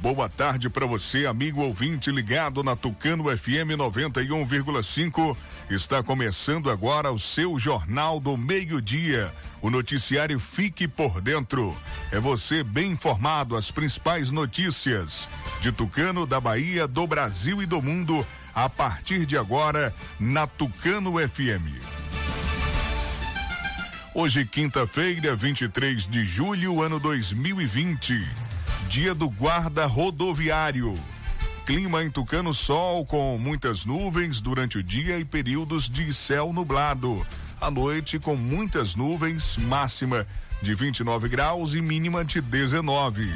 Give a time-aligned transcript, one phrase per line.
[0.00, 5.36] Boa tarde para você, amigo ouvinte ligado na Tucano FM 91,5.
[5.70, 9.32] Está começando agora o seu Jornal do Meio-Dia.
[9.62, 11.74] O noticiário Fique por Dentro.
[12.12, 15.28] É você bem informado as principais notícias
[15.62, 21.14] de Tucano, da Bahia, do Brasil e do mundo a partir de agora na Tucano
[21.26, 21.80] FM.
[24.14, 28.47] Hoje, quinta-feira, 23 de julho, ano 2020.
[28.88, 30.98] Dia do guarda rodoviário.
[31.66, 37.24] Clima em Tucano, sol com muitas nuvens durante o dia e períodos de céu nublado.
[37.60, 40.26] À noite, com muitas nuvens, máxima
[40.62, 43.30] de 29 graus e mínima de 19.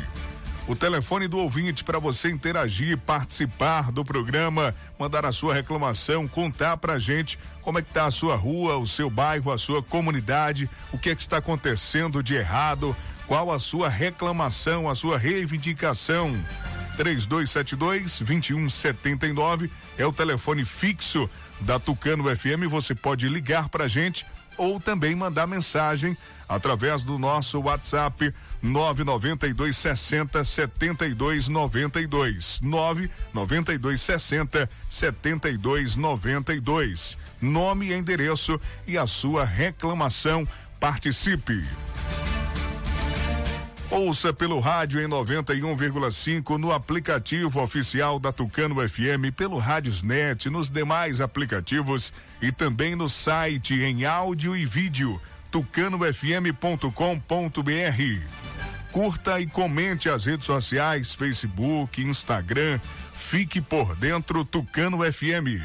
[0.66, 6.78] O telefone do ouvinte para você interagir, participar do programa, mandar a sua reclamação, contar
[6.78, 10.70] pra gente como é que tá a sua rua, o seu bairro, a sua comunidade,
[10.92, 16.34] o que é que está acontecendo de errado, qual a sua reclamação, a sua reivindicação.
[16.96, 21.28] 3272 2179 é o telefone fixo
[21.60, 22.68] da Tucano FM.
[22.68, 26.16] Você pode ligar pra gente ou também mandar mensagem
[26.48, 38.60] através do nosso WhatsApp 992 60 72 92 992 60 72 92 nome e endereço
[38.86, 40.46] e a sua reclamação
[40.78, 41.64] participe
[43.92, 51.20] Ouça pelo rádio em 91,5 no aplicativo oficial da Tucano FM, pelo Rádiosnet, nos demais
[51.20, 55.20] aplicativos e também no site em áudio e vídeo
[55.50, 56.90] tucanofm.com.br.
[58.90, 62.80] Curta e comente as redes sociais, Facebook, Instagram.
[63.12, 65.60] Fique por dentro Tucano FM.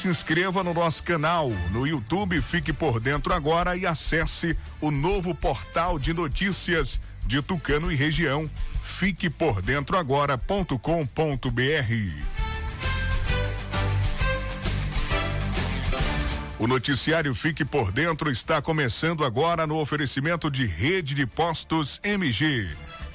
[0.00, 5.34] Se inscreva no nosso canal no YouTube, fique por dentro agora e acesse o novo
[5.34, 8.50] portal de notícias de Tucano e região.
[8.82, 10.70] Fique por dentro agora.com.br.
[16.58, 22.70] O noticiário Fique por Dentro está começando agora no oferecimento de Rede de Postos MG,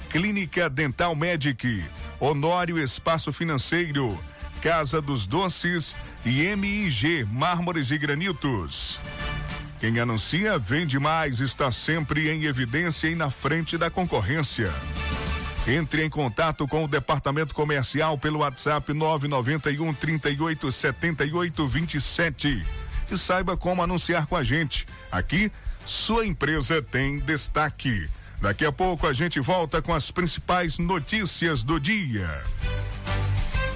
[0.08, 1.82] Clínica Dental Medic,
[2.20, 4.16] Honório Espaço Financeiro,
[4.62, 8.98] Casa dos Doces e MIG Mármores e Granitos.
[9.78, 14.72] Quem anuncia vende mais, está sempre em evidência e na frente da concorrência.
[15.66, 22.66] Entre em contato com o departamento comercial pelo WhatsApp 991 38 78 27
[23.10, 24.86] e saiba como anunciar com a gente.
[25.10, 25.50] Aqui,
[25.84, 28.08] sua empresa tem destaque.
[28.40, 32.42] Daqui a pouco a gente volta com as principais notícias do dia.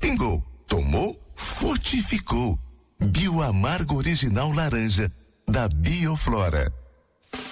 [0.00, 2.58] Pingou, tomou, fortificou.
[2.98, 5.12] Bioamargo Original Laranja,
[5.46, 6.72] da Bioflora.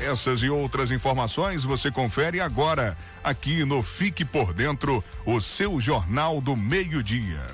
[0.00, 6.40] Essas e outras informações você confere agora, aqui no Fique por Dentro, o seu Jornal
[6.40, 7.46] do Meio-Dia.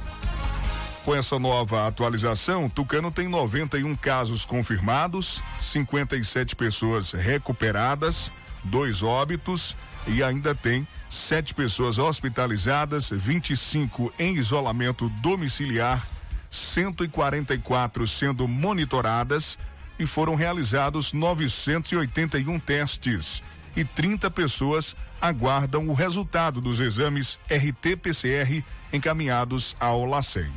[1.05, 8.31] Com essa nova atualização, Tucano tem 91 casos confirmados, 57 pessoas recuperadas,
[8.63, 9.75] dois óbitos
[10.07, 16.07] e ainda tem sete pessoas hospitalizadas, 25 em isolamento domiciliar,
[16.49, 19.59] 144 sendo monitoradas
[19.99, 23.43] e foram realizados 981 testes
[23.75, 30.51] e 30 pessoas aguardam o resultado dos exames RT-PCR encaminhados ao LACEN.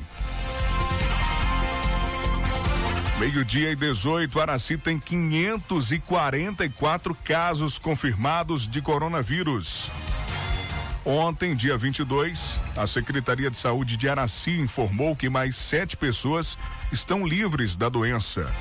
[3.17, 9.89] Meio-dia e 18, Araci tem 544 casos confirmados de coronavírus.
[11.05, 16.57] Ontem, dia 22, a Secretaria de Saúde de Araci informou que mais sete pessoas
[16.91, 18.53] estão livres da doença.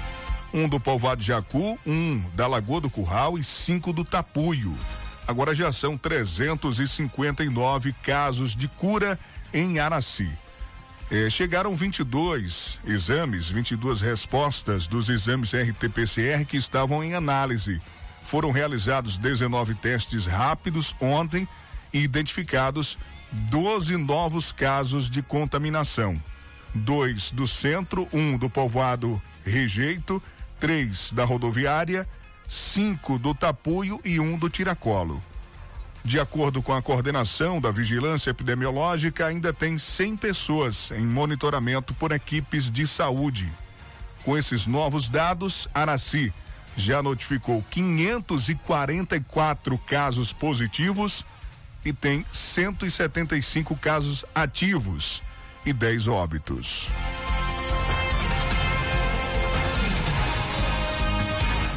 [0.53, 4.79] Um do povoado Jacu, um da Lagoa do Curral e cinco do Tapuio.
[5.27, 9.19] Agora já são 359 casos de cura
[9.53, 10.31] em Araci.
[11.17, 17.81] Eh, chegaram 22 exames, 22 respostas dos exames RT-PCR que estavam em análise.
[18.25, 21.47] Foram realizados 19 testes rápidos ontem
[21.93, 22.99] e identificados
[23.31, 26.21] 12 novos casos de contaminação.
[26.75, 30.21] Dois do centro, um do povoado Rejeito,
[30.59, 32.09] três da rodoviária,
[32.49, 35.23] cinco do Tapuio e um do Tiracolo.
[36.05, 42.13] De acordo com a coordenação da vigilância epidemiológica, ainda tem 100 pessoas em monitoramento por
[42.13, 43.51] equipes de saúde.
[44.23, 46.31] Com esses novos dados, Araci
[46.77, 51.25] já notificou 544 casos positivos
[51.83, 55.23] e tem 175 casos ativos
[55.65, 56.91] e 10 óbitos.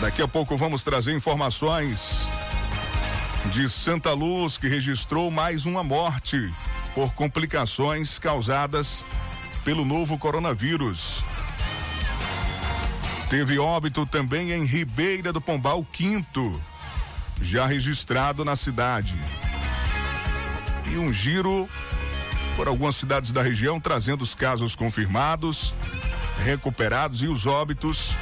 [0.01, 2.27] Daqui a pouco vamos trazer informações
[3.47, 6.51] de Santa Luz, que registrou mais uma morte
[6.93, 9.05] por complicações causadas
[9.63, 11.23] pelo novo coronavírus.
[13.29, 16.61] Teve óbito também em Ribeira do Pombal, quinto,
[17.41, 19.17] já registrado na cidade.
[20.85, 21.69] E um giro
[22.55, 25.73] por algumas cidades da região, trazendo os casos confirmados,
[26.43, 28.15] recuperados e os óbitos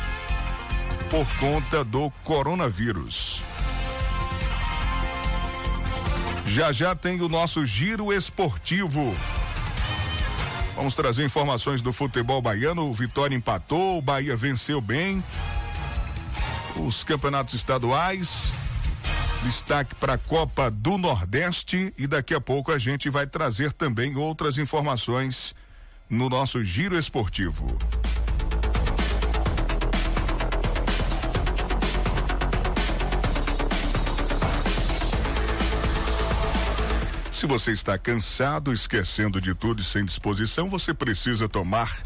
[1.09, 3.43] por conta do coronavírus.
[6.45, 9.15] Já já tem o nosso giro esportivo.
[10.75, 12.89] Vamos trazer informações do futebol baiano.
[12.89, 15.23] O Vitória empatou, o Bahia venceu bem.
[16.75, 18.53] Os campeonatos estaduais.
[19.43, 21.93] Destaque para a Copa do Nordeste.
[21.97, 25.55] E daqui a pouco a gente vai trazer também outras informações
[26.09, 27.65] no nosso giro esportivo.
[37.35, 42.01] Se você está cansado, esquecendo de tudo e sem disposição, você precisa tomar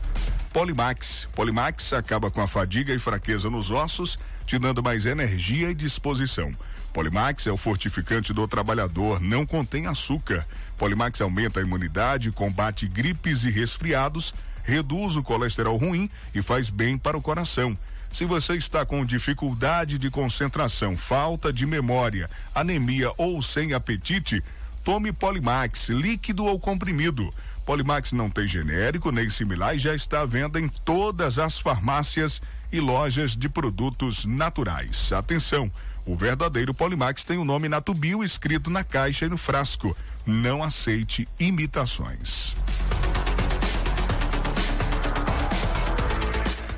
[0.52, 1.30] Polimax.
[1.36, 4.18] Polimax acaba com a fadiga e fraqueza nos ossos,
[4.48, 6.52] te dando mais energia e disposição.
[6.92, 10.48] Polimax é o fortificante do trabalhador, não contém açúcar.
[10.80, 14.34] Polimax aumenta a imunidade, combate gripes e resfriados,
[14.64, 17.78] reduz o colesterol ruim e faz bem para o coração.
[18.12, 24.44] Se você está com dificuldade de concentração, falta de memória, anemia ou sem apetite,
[24.84, 27.34] Tome Polimax, líquido ou comprimido.
[27.66, 32.42] Polimax não tem genérico nem similar e já está à venda em todas as farmácias
[32.72, 35.12] e lojas de produtos naturais.
[35.14, 35.72] Atenção,
[36.06, 39.96] o verdadeiro Polimax tem o nome Natubio escrito na caixa e no frasco.
[40.26, 42.56] Não aceite imitações.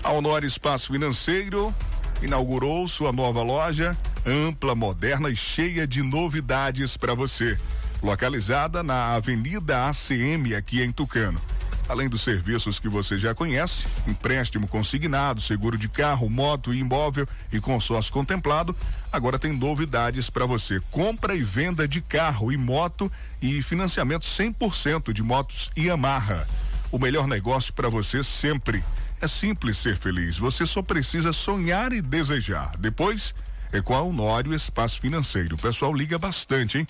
[0.04, 1.74] A Honor Espaço Financeiro
[2.22, 7.58] inaugurou sua nova loja, ampla, moderna e cheia de novidades para você
[8.02, 11.42] localizada na Avenida ACM, aqui em Tucano.
[11.88, 17.28] Além dos serviços que você já conhece, empréstimo consignado, seguro de carro, moto e imóvel
[17.52, 18.76] e consórcio contemplado,
[19.12, 20.80] agora tem novidades para você.
[20.90, 26.48] Compra e venda de carro e moto e financiamento 100% de motos Yamaha.
[26.92, 28.84] O melhor negócio para você sempre.
[29.20, 32.76] É simples ser feliz, você só precisa sonhar e desejar.
[32.80, 33.36] Depois
[33.72, 35.56] é com a Honório Espaço Financeiro.
[35.56, 36.88] O pessoal liga bastante, hein?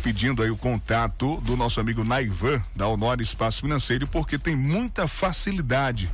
[0.00, 5.06] Pedindo aí o contato do nosso amigo Naivan, da Honor Espaço Financeiro, porque tem muita
[5.06, 6.10] facilidade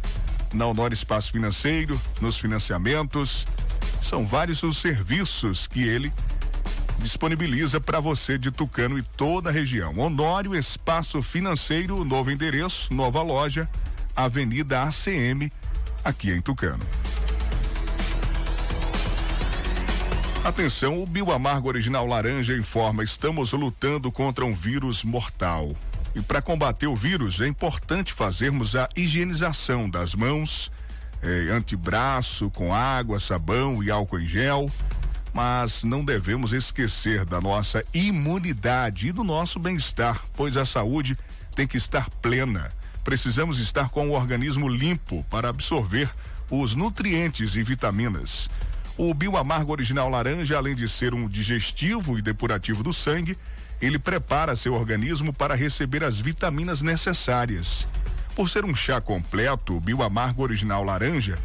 [0.53, 3.47] na Honor Espaço Financeiro, nos financiamentos.
[4.03, 6.13] São vários os serviços que ele
[6.99, 9.97] disponibiliza para você de Tucano e toda a região.
[9.99, 13.69] Honório Espaço Financeiro, novo endereço, nova loja,
[14.15, 15.51] Avenida ACM,
[16.05, 16.85] aqui em Tucano.
[20.47, 25.75] Atenção, o Bioamargo Original Laranja informa: estamos lutando contra um vírus mortal.
[26.15, 30.71] E para combater o vírus é importante fazermos a higienização das mãos,
[31.21, 34.71] eh, antebraço com água, sabão e álcool em gel.
[35.35, 41.19] Mas não devemos esquecer da nossa imunidade e do nosso bem-estar, pois a saúde
[41.57, 42.71] tem que estar plena.
[43.03, 46.09] Precisamos estar com o organismo limpo para absorver
[46.49, 48.49] os nutrientes e vitaminas.
[48.99, 53.37] O bioamargo original laranja, além de ser um digestivo e depurativo do sangue,
[53.81, 57.87] ele prepara seu organismo para receber as vitaminas necessárias.
[58.35, 61.39] Por ser um chá completo, o bioamargo original laranja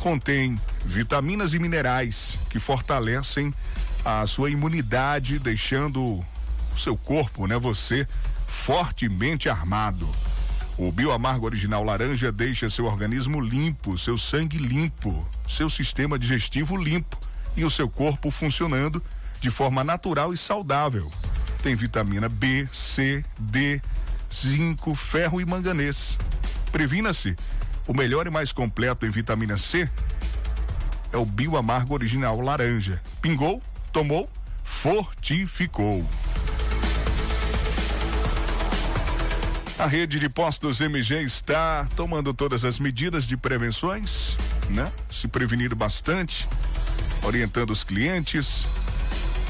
[0.00, 3.52] contém vitaminas e minerais que fortalecem
[4.04, 6.24] a sua imunidade, deixando
[6.76, 7.58] seu corpo, né?
[7.58, 8.06] Você
[8.46, 10.08] fortemente armado.
[10.78, 17.18] O Bioamargo Original Laranja deixa seu organismo limpo, seu sangue limpo, seu sistema digestivo limpo
[17.56, 19.02] e o seu corpo funcionando
[19.40, 21.10] de forma natural e saudável.
[21.62, 23.80] Tem vitamina B, C, D,
[24.32, 26.18] zinco, ferro e manganês.
[26.70, 27.34] Previna-se.
[27.86, 29.88] O melhor e mais completo em vitamina C
[31.10, 33.00] é o Bioamargo Original Laranja.
[33.22, 34.28] Pingou, tomou,
[34.62, 36.06] fortificou.
[39.78, 44.34] A rede de postos MG está tomando todas as medidas de prevenções,
[44.70, 44.90] né?
[45.10, 46.48] Se prevenindo bastante,
[47.22, 48.66] orientando os clientes,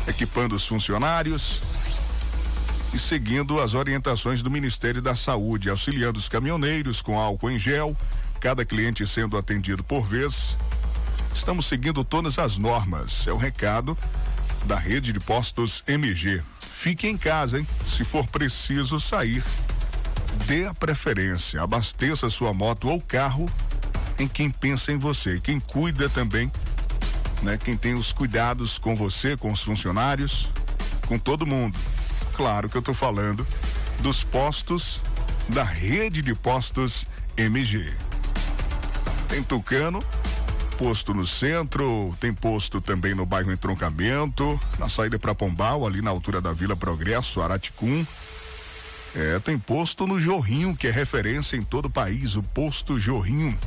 [0.09, 1.63] equipando os funcionários
[2.93, 7.97] e seguindo as orientações do Ministério da Saúde, auxiliando os caminhoneiros com álcool em gel,
[8.41, 10.57] cada cliente sendo atendido por vez.
[11.37, 13.29] Estamos seguindo todas as normas.
[13.29, 13.97] É o recado
[14.65, 16.43] da rede de postos MG.
[16.61, 17.67] Fique em casa, hein?
[17.89, 19.45] Se for preciso sair,
[20.37, 21.63] dê a preferência.
[21.63, 23.51] Abasteça sua moto ou carro
[24.19, 26.51] em quem pensa em você, quem cuida também,
[27.43, 27.59] né?
[27.63, 30.51] Quem tem os cuidados com você, com os funcionários,
[31.07, 31.79] com todo mundo.
[32.35, 33.47] Claro que eu tô falando
[34.01, 35.01] dos postos
[35.49, 37.93] da rede de postos MG.
[39.29, 40.03] Tem Tucano,
[40.79, 46.11] posto no centro, tem posto também no bairro Entroncamento, na saída para Pombal, ali na
[46.11, 48.05] altura da Vila Progresso, Araticum.
[49.17, 53.59] É, tem posto no Jorrinho, que é referência em todo o país, o posto Jorrinho.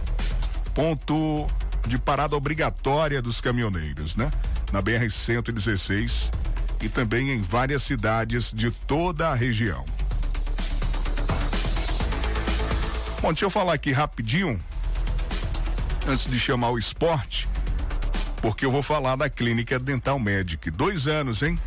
[0.76, 1.48] Ponto
[1.88, 4.32] de parada obrigatória dos caminhoneiros, né?
[4.72, 6.30] Na BR 116
[6.84, 9.84] e também em várias cidades de toda a região.
[13.20, 14.62] Bom, deixa eu falar aqui rapidinho
[16.08, 17.50] antes de chamar o esporte,
[18.40, 20.70] porque eu vou falar da Clínica Dental Medic.
[20.70, 21.60] Dois anos, hein?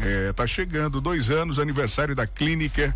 [0.00, 2.94] É, tá chegando, dois anos, aniversário da clínica.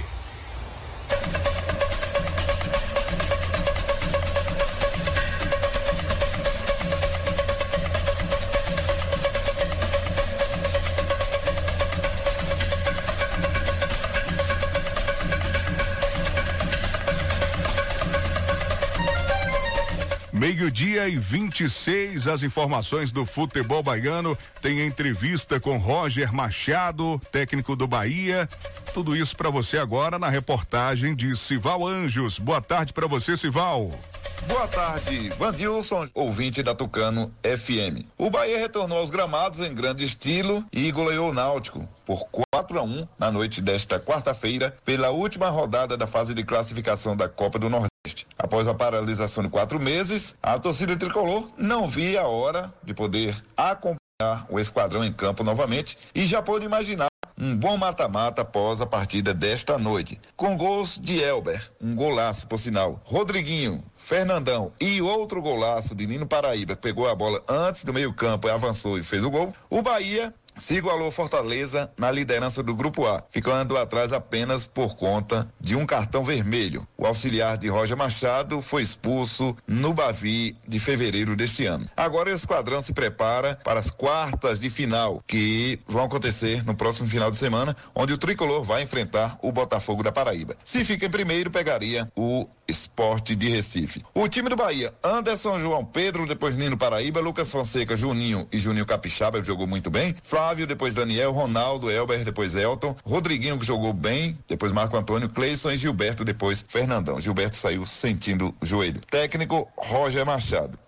[20.70, 24.38] Meio-dia e 26, as informações do futebol baiano.
[24.62, 28.48] Tem entrevista com Roger Machado, técnico do Bahia.
[28.94, 32.38] Tudo isso para você agora na reportagem de Sival Anjos.
[32.38, 34.00] Boa tarde para você, Sival.
[34.48, 38.06] Boa tarde, Vandilson, ouvinte da Tucano FM.
[38.16, 42.84] O Bahia retornou aos gramados em grande estilo e goleou o Náutico por 4 a
[42.84, 47.70] 1 na noite desta quarta-feira pela última rodada da fase de classificação da Copa do
[47.70, 47.90] Nordeste.
[48.38, 53.44] Após a paralisação de quatro meses, a torcida tricolor não via a hora de poder
[53.56, 58.86] acompanhar o esquadrão em campo novamente e já pôde imaginar um bom mata-mata após a
[58.86, 60.20] partida desta noite.
[60.36, 66.28] Com gols de Elber, um golaço por sinal, Rodriguinho, Fernandão e outro golaço de Nino
[66.28, 69.54] Paraíba, que pegou a bola antes do meio-campo e avançou e fez o gol.
[69.70, 75.52] O Bahia se igualou Fortaleza na liderança do Grupo A, ficando atrás apenas por conta
[75.60, 76.88] de um cartão vermelho.
[76.98, 81.88] O auxiliar de Roger Machado foi expulso no Bavi de fevereiro deste ano.
[81.96, 87.08] Agora o esquadrão se prepara para as quartas de final, que vão acontecer no próximo
[87.08, 90.56] final de semana, onde o tricolor vai enfrentar o Botafogo da Paraíba.
[90.64, 94.04] Se fica em primeiro, pegaria o Esporte de Recife.
[94.14, 98.86] O time do Bahia, Anderson João Pedro, depois Nino Paraíba, Lucas Fonseca, Juninho e Juninho
[98.86, 100.14] Capixaba, jogou muito bem.
[100.22, 105.30] Flávio Flávio, depois Daniel, Ronaldo, Elber, depois Elton, Rodriguinho que jogou bem, depois Marco Antônio,
[105.30, 107.22] Cleison e Gilberto, depois Fernandão.
[107.22, 109.00] Gilberto saiu sentindo o joelho.
[109.12, 110.80] Técnico Roger Machado.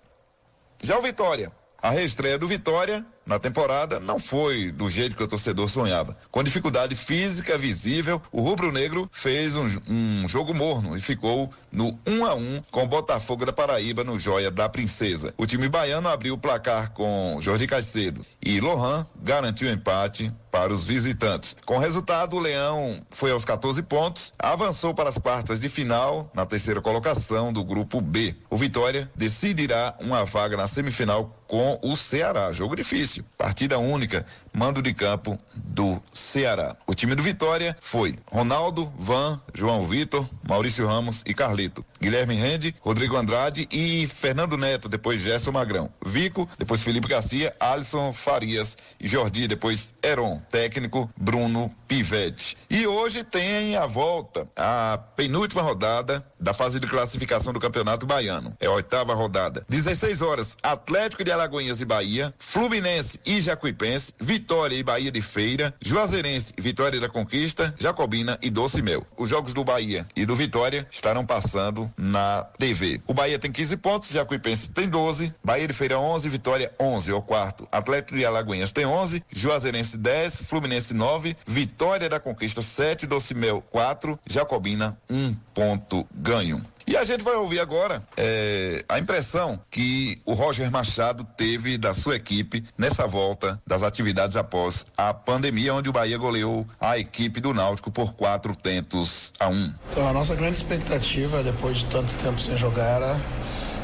[0.82, 5.28] Já o Vitória, a reestreia do Vitória na temporada não foi do jeito que o
[5.28, 6.18] torcedor sonhava.
[6.32, 12.12] Com dificuldade física visível, o rubro-negro fez um, um, jogo morno e ficou no 1
[12.12, 15.34] um a 1 um com o Botafogo da Paraíba no Joia da Princesa.
[15.38, 20.86] O time baiano abriu o placar com Jordi Caicedo e Lohan garantiu empate para os
[20.86, 21.56] visitantes.
[21.66, 26.46] Com resultado, o Leão foi aos 14 pontos, avançou para as quartas de final na
[26.46, 28.36] terceira colocação do grupo B.
[28.50, 32.52] O Vitória decidirá uma vaga na semifinal com o Ceará.
[32.52, 33.26] Jogo difícil.
[33.38, 36.76] Partida única, mando de campo do Ceará.
[36.86, 41.86] O time do Vitória foi Ronaldo, Van, João Vitor, Maurício Ramos e Carlito.
[42.02, 45.90] Guilherme Rende, Rodrigo Andrade e Fernando Neto, depois Gerson Magrão.
[46.04, 50.42] Vico, depois Felipe Garcia, Alisson Farias e Jordi, depois Heron.
[50.50, 52.58] Técnico Bruno Pivete.
[52.70, 58.56] E hoje tem a volta, a penúltima rodada da fase de classificação do Campeonato Baiano.
[58.60, 59.64] É a oitava rodada.
[59.70, 65.74] 16 horas, Atlético de Alagoinhas e Bahia, Fluminense e Jacuipense, Vitória e Bahia de Feira,
[65.80, 69.06] Juazeirense, Vitória da Conquista, Jacobina e Doce Mel.
[69.18, 73.02] Os jogos do Bahia e do Vitória estarão passando na TV.
[73.08, 77.14] O Bahia tem 15 pontos, Jacuipense tem 12, Bahia de Feira 11, Vitória 11, é
[77.14, 77.68] o quarto.
[77.72, 83.62] Atlético de Alagoinhas tem 11, Juazeirense 10, Fluminense 9, Vitória da Conquista 7, Doce Mel
[83.70, 86.62] 4, Jacobina 1 ponto ganho.
[86.92, 91.94] E a gente vai ouvir agora é, a impressão que o Roger Machado teve da
[91.94, 97.40] sua equipe nessa volta das atividades após a pandemia, onde o Bahia goleou a equipe
[97.40, 99.74] do Náutico por quatro tentos a um.
[99.90, 103.22] Então, a nossa grande expectativa, depois de tanto tempo sem jogar, era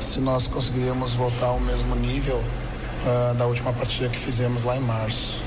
[0.01, 4.81] se nós conseguiríamos voltar ao mesmo nível uh, da última partida que fizemos lá em
[4.81, 5.41] março.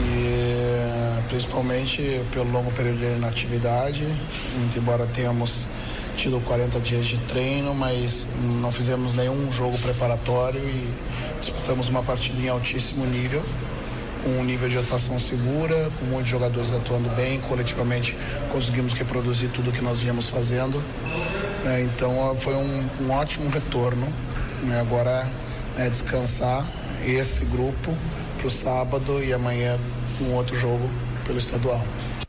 [0.00, 4.04] E principalmente pelo longo período de inatividade,
[4.56, 5.66] muito embora tenhamos
[6.20, 8.26] tido 40 dias de treino, mas
[8.60, 10.86] não fizemos nenhum jogo preparatório e
[11.40, 13.42] disputamos uma partida em altíssimo nível,
[14.26, 18.14] um nível de atuação segura, com muitos jogadores atuando bem, coletivamente
[18.52, 20.82] conseguimos reproduzir tudo que nós viemos fazendo.
[21.64, 24.06] É, então foi um, um, ótimo retorno.
[24.64, 24.78] Né?
[24.78, 25.26] Agora
[25.78, 26.70] é descansar
[27.02, 27.96] esse grupo
[28.36, 29.78] para o sábado e amanhã
[30.20, 30.86] um outro jogo
[31.24, 31.82] pelo estadual.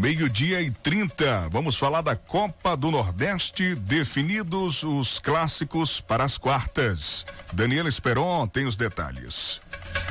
[0.00, 1.50] Meio-dia e 30.
[1.50, 3.74] Vamos falar da Copa do Nordeste.
[3.74, 7.26] Definidos os clássicos para as quartas.
[7.52, 9.60] Daniela Esperon tem os detalhes.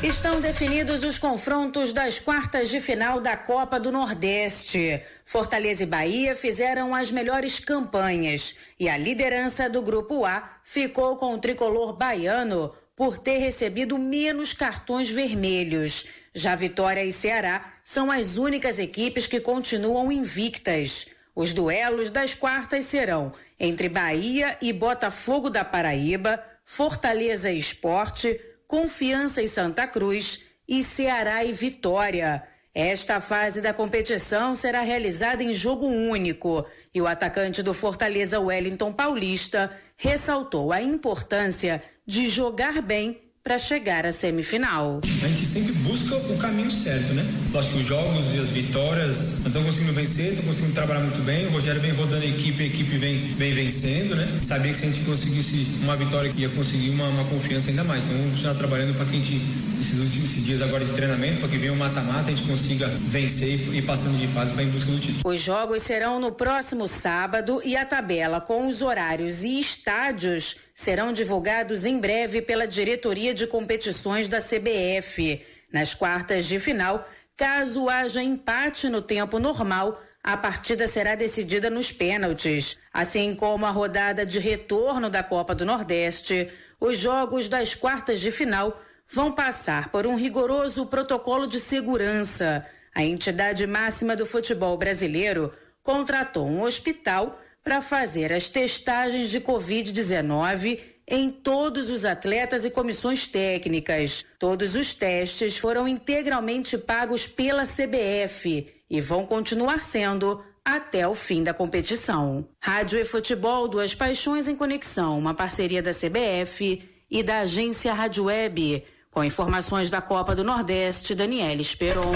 [0.04, 5.02] Estão definidos os confrontos das quartas de final da Copa do Nordeste.
[5.26, 11.34] Fortaleza e Bahia fizeram as melhores campanhas e a liderança do Grupo A ficou com
[11.34, 16.06] o tricolor baiano por ter recebido menos cartões vermelhos.
[16.34, 21.08] Já Vitória e Ceará são as únicas equipes que continuam invictas.
[21.36, 29.42] Os duelos das quartas serão entre Bahia e Botafogo da Paraíba, Fortaleza e Esporte, Confiança
[29.42, 32.44] e Santa Cruz e Ceará e Vitória.
[32.74, 38.94] Esta fase da competição será realizada em jogo único e o atacante do Fortaleza Wellington
[38.94, 45.00] Paulista ressaltou a importância de jogar bem para chegar à semifinal.
[45.24, 47.26] A gente sempre busca o caminho certo, né?
[47.54, 51.48] Lógico que os jogos e as vitórias estão conseguindo vencer, estão conseguindo trabalhar muito bem.
[51.48, 54.28] O Rogério vem rodando a equipe, a equipe vem, vem vencendo, né?
[54.44, 58.04] Sabia que se a gente conseguisse uma vitória, ia conseguir uma, uma confiança ainda mais.
[58.04, 59.36] Então vamos continuar trabalhando para que a gente,
[59.80, 62.88] esses últimos dias agora de treinamento, para que venha o um mata-mata, a gente consiga
[63.08, 65.22] vencer e ir passando de fase para ir em busca do título.
[65.26, 71.12] Os jogos serão no próximo sábado e a tabela com os horários e estádios serão
[71.12, 75.46] divulgados em breve pela diretoria de competições da CBF.
[75.72, 81.92] Nas quartas de final, caso haja empate no tempo normal, a partida será decidida nos
[81.92, 82.78] pênaltis.
[82.94, 88.32] Assim como a rodada de retorno da Copa do Nordeste, os jogos das quartas de
[88.32, 92.66] final vão passar por um rigoroso protocolo de segurança.
[92.94, 100.80] A entidade máxima do futebol brasileiro contratou um hospital para fazer as testagens de Covid-19
[101.10, 104.24] em todos os atletas e comissões técnicas.
[104.38, 111.44] Todos os testes foram integralmente pagos pela CBF e vão continuar sendo até o fim
[111.44, 112.48] da competição.
[112.62, 118.26] Rádio e futebol, duas paixões em conexão, uma parceria da CBF e da agência Rádio
[118.26, 118.84] Web.
[119.10, 122.12] Com informações da Copa do Nordeste, Daniela Esperon.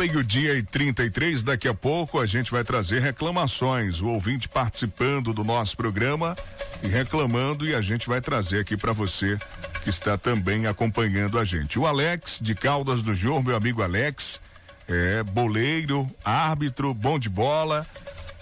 [0.00, 4.00] Meio-dia e 33, daqui a pouco a gente vai trazer reclamações.
[4.00, 6.34] O ouvinte participando do nosso programa
[6.82, 9.36] e reclamando, e a gente vai trazer aqui para você
[9.84, 11.78] que está também acompanhando a gente.
[11.78, 14.40] O Alex, de Caldas do Jor, meu amigo Alex,
[14.88, 17.86] é boleiro, árbitro, bom de bola.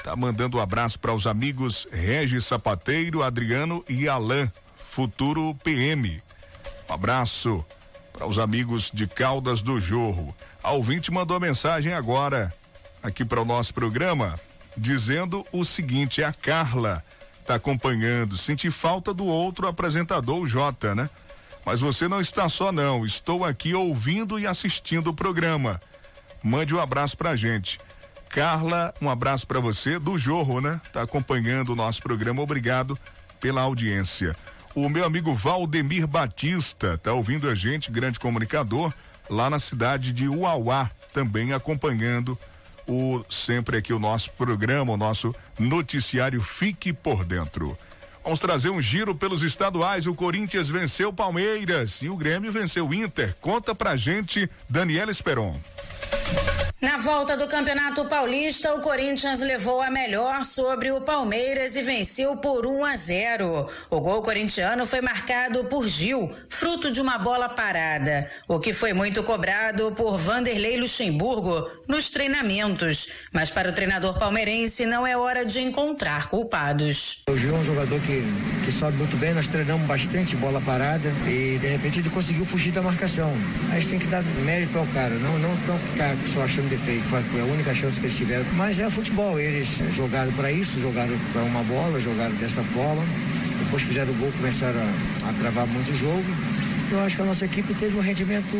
[0.05, 4.49] Tá mandando um abraço para os amigos Regis Sapateiro, Adriano e Alain,
[4.89, 6.23] futuro PM.
[6.89, 7.67] Um abraço
[8.13, 10.33] para os amigos de Caldas do Jorro.
[10.69, 12.53] A ouvinte mandou mensagem agora
[13.03, 14.39] aqui para o nosso programa
[14.77, 17.03] dizendo o seguinte: a Carla
[17.41, 18.37] está acompanhando.
[18.37, 21.09] Senti falta do outro apresentador, o Jota, né?
[21.65, 23.07] Mas você não está só, não.
[23.07, 25.81] Estou aqui ouvindo e assistindo o programa.
[26.43, 27.81] Mande um abraço pra gente.
[28.29, 30.79] Carla, um abraço para você, do Jorro, né?
[30.93, 32.43] Tá acompanhando o nosso programa.
[32.43, 32.99] Obrigado
[33.41, 34.37] pela audiência.
[34.75, 38.93] O meu amigo Valdemir Batista tá ouvindo a gente, grande comunicador
[39.29, 42.39] lá na cidade de Uauá, também acompanhando
[42.87, 47.77] o sempre aqui o nosso programa, o nosso noticiário Fique por Dentro.
[48.25, 50.07] Vamos trazer um giro pelos estaduais.
[50.07, 53.35] O Corinthians venceu o Palmeiras e o Grêmio venceu o Inter.
[53.41, 55.59] Conta pra gente, Daniela Esperon.
[56.81, 62.37] Na volta do Campeonato Paulista, o Corinthians levou a melhor sobre o Palmeiras e venceu
[62.37, 63.69] por 1 a 0.
[63.91, 68.93] O gol corintiano foi marcado por Gil, fruto de uma bola parada, o que foi
[68.93, 73.09] muito cobrado por Vanderlei Luxemburgo nos treinamentos.
[73.33, 77.25] Mas para o treinador palmeirense não é hora de encontrar culpados.
[77.29, 78.23] O Gil é um jogador que,
[78.65, 82.71] que sobe muito bem, nós treinamos bastante bola parada e de repente ele conseguiu fugir
[82.71, 83.33] da marcação.
[83.73, 87.41] Gente tem que dar mérito ao cara, não, não, não ficar só achando defeito, foi
[87.41, 88.45] a única chance que eles tiveram.
[88.55, 93.03] Mas é futebol, eles jogaram para isso, jogaram para uma bola, jogaram dessa forma.
[93.59, 96.25] Depois fizeram o gol, começaram a, a travar muito o jogo
[96.93, 98.57] eu acho que a nossa equipe teve um rendimento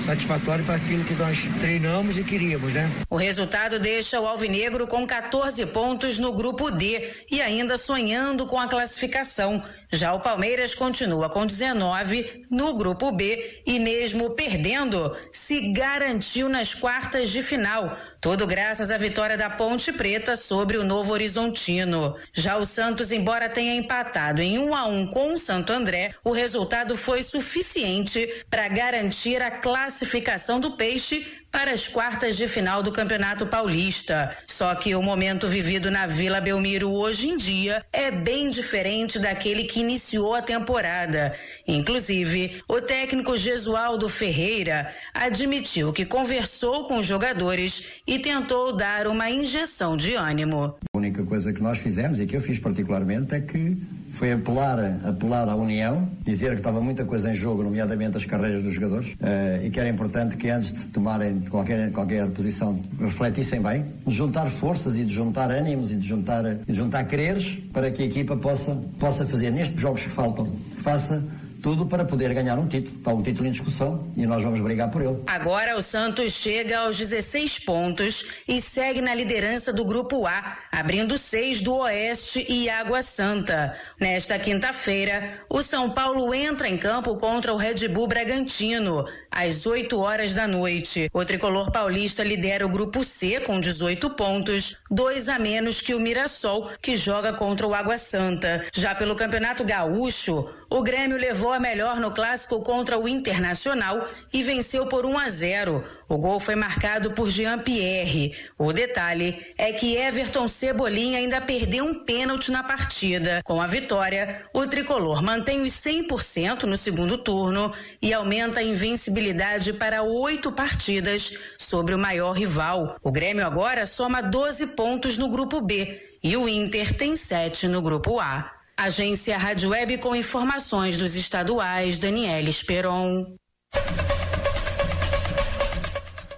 [0.00, 2.90] satisfatório para aquilo que nós treinamos e queríamos, né?
[3.08, 8.58] O resultado deixa o Alvinegro com 14 pontos no grupo D e ainda sonhando com
[8.58, 9.62] a classificação.
[9.90, 16.74] Já o Palmeiras continua com 19 no grupo B e mesmo perdendo, se garantiu nas
[16.74, 17.96] quartas de final.
[18.24, 22.16] Tudo graças à vitória da Ponte Preta sobre o Novo Horizontino.
[22.32, 25.74] Já o Santos, embora tenha empatado em 1 um a 1 um com o Santo
[25.74, 32.48] André, o resultado foi suficiente para garantir a classificação do Peixe para as quartas de
[32.48, 34.36] final do Campeonato Paulista.
[34.44, 39.62] Só que o momento vivido na Vila Belmiro hoje em dia é bem diferente daquele
[39.62, 41.32] que iniciou a temporada.
[41.64, 49.30] Inclusive, o técnico Gesualdo Ferreira admitiu que conversou com os jogadores e tentou dar uma
[49.30, 50.74] injeção de ânimo.
[50.92, 53.78] A única coisa que nós fizemos e que eu fiz particularmente é que
[54.14, 58.64] foi apelar, apelar à União, dizer que estava muita coisa em jogo, nomeadamente as carreiras
[58.64, 63.60] dos jogadores, uh, e que era importante que antes de tomarem qualquer, qualquer posição refletissem
[63.60, 67.90] bem, de juntar forças e de juntar ânimos e de juntar, de juntar quereres para
[67.90, 70.46] que a equipa possa, possa fazer nestes jogos que faltam,
[70.78, 71.22] faça
[71.64, 72.94] tudo para poder ganhar um título.
[72.98, 75.22] Está um título em discussão e nós vamos brigar por ele.
[75.26, 81.16] Agora o Santos chega aos 16 pontos e segue na liderança do Grupo A, abrindo
[81.16, 83.74] seis do Oeste e Água Santa.
[83.98, 89.98] Nesta quinta-feira, o São Paulo entra em campo contra o Red Bull Bragantino, às 8
[89.98, 91.10] horas da noite.
[91.12, 96.00] O tricolor paulista lidera o Grupo C com 18 pontos, dois a menos que o
[96.00, 98.64] Mirassol, que joga contra o Água Santa.
[98.72, 104.42] Já pelo Campeonato Gaúcho, o Grêmio levou a melhor no clássico contra o Internacional e
[104.42, 105.84] venceu por 1 a 0.
[106.08, 108.36] O gol foi marcado por Jean Pierre.
[108.58, 113.40] O detalhe é que Everton Cebolinha ainda perdeu um pênalti na partida.
[113.44, 119.72] Com a vitória, o tricolor mantém os 100% no segundo turno e aumenta a invencibilidade
[119.72, 122.96] para oito partidas sobre o maior rival.
[123.02, 127.80] O Grêmio agora soma 12 pontos no grupo B e o Inter tem sete no
[127.80, 128.50] grupo A.
[128.76, 133.36] Agência Rádio Web com informações dos estaduais, Daniela Esperon.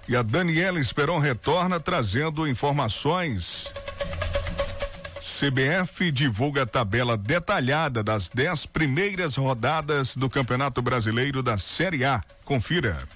[0.07, 3.73] E a Daniela Esperon retorna trazendo informações.
[5.19, 12.23] CBF divulga a tabela detalhada das dez primeiras rodadas do Campeonato Brasileiro da Série A.
[12.45, 13.07] Confira.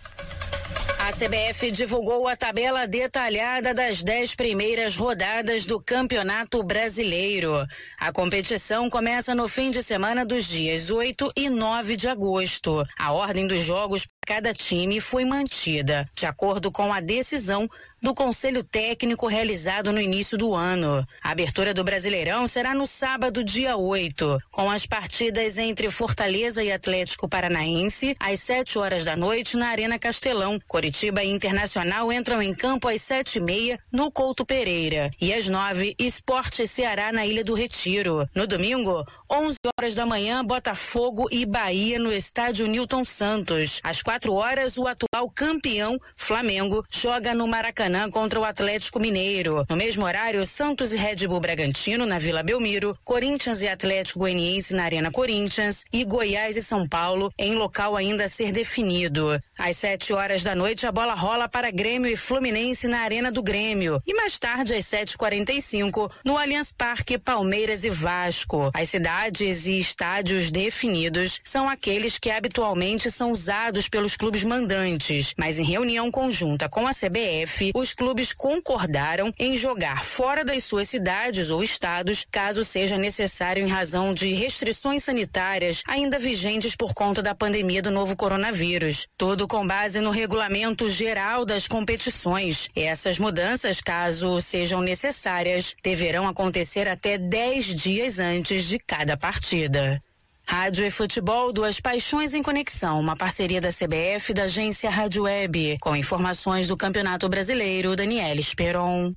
[1.11, 7.67] A CBF divulgou a tabela detalhada das dez primeiras rodadas do Campeonato Brasileiro.
[7.99, 12.81] A competição começa no fim de semana dos dias 8 e 9 de agosto.
[12.97, 17.67] A ordem dos jogos cada time foi mantida, de acordo com a decisão
[18.01, 21.05] do Conselho Técnico realizado no início do ano.
[21.21, 26.71] A abertura do Brasileirão será no sábado, dia 8, com as partidas entre Fortaleza e
[26.71, 30.59] Atlético Paranaense às 7 horas da noite na Arena Castelão.
[30.67, 35.47] Coritiba e Internacional entram em campo às sete e meia no Couto Pereira e às
[35.47, 38.27] nove Esporte Ceará na Ilha do Retiro.
[38.33, 43.79] No domingo, 11 horas da manhã, Botafogo e Bahia no estádio Newton Santos.
[43.83, 49.65] Às quatro horas, o atual campeão Flamengo joga no Maracanã Maracanã contra o Atlético Mineiro.
[49.69, 54.73] No mesmo horário, Santos e Red Bull Bragantino na Vila Belmiro, Corinthians e Atlético Goianiense
[54.73, 59.37] na Arena Corinthians e Goiás e São Paulo em local ainda a ser definido.
[59.57, 63.43] Às 7 horas da noite, a bola rola para Grêmio e Fluminense na Arena do
[63.43, 64.01] Grêmio.
[64.07, 68.71] E mais tarde, às 7h45, no Allianz Parque, Palmeiras e Vasco.
[68.73, 75.59] As cidades e estádios definidos são aqueles que habitualmente são usados pelos clubes mandantes, mas
[75.59, 81.49] em reunião conjunta com a CBF, os clubes concordaram em jogar fora das suas cidades
[81.49, 87.33] ou estados, caso seja necessário em razão de restrições sanitárias ainda vigentes por conta da
[87.33, 89.07] pandemia do novo coronavírus.
[89.17, 92.69] Tudo com base no regulamento geral das competições.
[92.75, 100.01] Essas mudanças, caso sejam necessárias, deverão acontecer até 10 dias antes de cada partida.
[100.47, 105.23] Rádio e Futebol, duas paixões em conexão, uma parceria da CBF e da agência Rádio
[105.23, 109.13] Web, com informações do Campeonato Brasileiro, Daniel Esperon.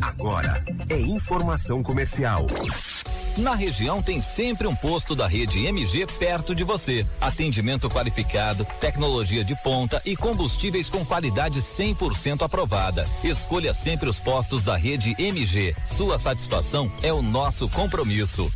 [0.00, 2.46] Agora é informação comercial.
[3.36, 7.04] Na região tem sempre um posto da rede MG perto de você.
[7.20, 13.04] Atendimento qualificado, tecnologia de ponta e combustíveis com qualidade 100% aprovada.
[13.24, 15.74] Escolha sempre os postos da rede MG.
[15.84, 18.48] Sua satisfação é o nosso compromisso.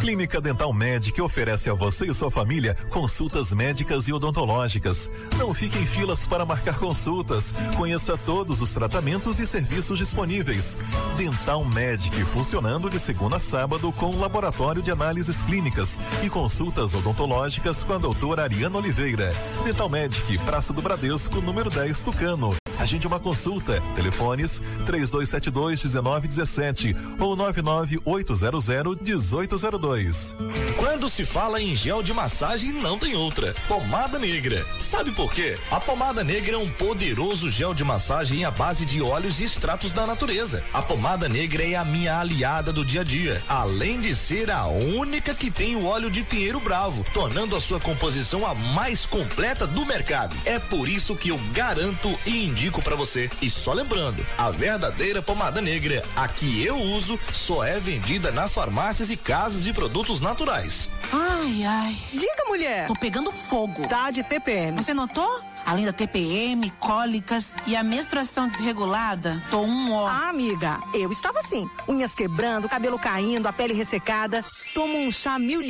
[0.00, 5.10] Clínica Dental Med oferece a você e sua família consultas médicas e odontológicas.
[5.38, 7.52] Não fique em filas para marcar consultas.
[7.76, 10.76] Conheça todos os tratamentos e serviços disponíveis.
[11.16, 17.82] Dental Medic funcionando de segunda a sábado com laboratório de análises clínicas e consultas odontológicas
[17.82, 19.34] com a doutora Ariana Oliveira.
[19.64, 22.63] Dental Medic, Praça do Bradesco, número 10, Tucano.
[22.84, 23.82] Agende uma consulta.
[23.96, 28.68] Telefones 3272 1917 ou 99800
[29.00, 30.36] 1802.
[30.76, 33.54] Quando se fala em gel de massagem, não tem outra.
[33.66, 34.62] Pomada negra.
[34.78, 35.56] Sabe por quê?
[35.70, 39.90] A pomada negra é um poderoso gel de massagem à base de óleos e extratos
[39.90, 40.62] da natureza.
[40.70, 44.66] A pomada negra é a minha aliada do dia a dia, além de ser a
[44.66, 49.66] única que tem o óleo de pinheiro bravo, tornando a sua composição a mais completa
[49.66, 50.36] do mercado.
[50.44, 53.28] É por isso que eu garanto e indico para você.
[53.40, 58.54] E só lembrando, a verdadeira pomada negra, a que eu uso, só é vendida nas
[58.54, 60.90] farmácias e casas de produtos naturais.
[61.12, 61.96] Ai, ai.
[62.12, 62.86] Diga, mulher.
[62.86, 63.86] Tô pegando fogo.
[63.88, 64.82] Tá de TPM.
[64.82, 65.42] Você notou?
[65.64, 70.06] Além da TPM, cólicas e a menstruação desregulada, tô um ó.
[70.06, 71.66] Ah, amiga, eu estava assim.
[71.88, 74.42] Unhas quebrando, cabelo caindo, a pele ressecada.
[74.74, 75.62] Tomo um chá Mil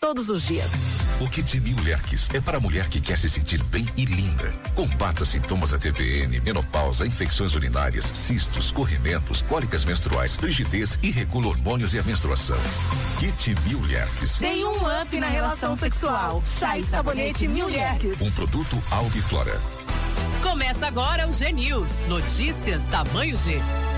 [0.00, 0.93] todos os dias.
[1.20, 1.76] O Kit Mil
[2.34, 4.52] é para a mulher que quer se sentir bem e linda.
[4.74, 11.94] Combata sintomas da TPM, menopausa, infecções urinárias, cistos, corrimentos, cólicas menstruais, rigidez e regula hormônios
[11.94, 12.58] e a menstruação.
[13.20, 13.80] Kit Mil
[14.40, 16.42] Tem um up na relação sexual.
[16.44, 17.68] Chá e sabonete Mil
[18.20, 19.60] Um produto Albiflora.
[20.42, 22.00] Começa agora o G News.
[22.08, 23.60] Notícias tamanho G.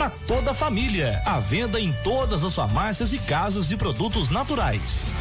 [0.00, 1.20] para toda a família.
[1.26, 5.12] À venda em todas as farmácias e casas de produtos naturais.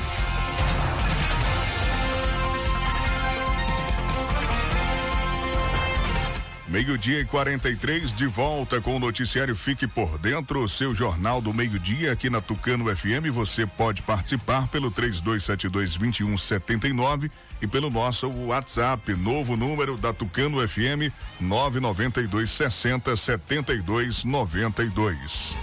[6.70, 11.52] Meio-dia e 43, de volta com o noticiário Fique por Dentro, o seu jornal do
[11.52, 13.34] meio-dia aqui na Tucano FM.
[13.34, 21.12] Você pode participar pelo 3272-2179 e pelo nosso WhatsApp, novo número da Tucano FM,
[21.42, 25.58] 992 60 72 92.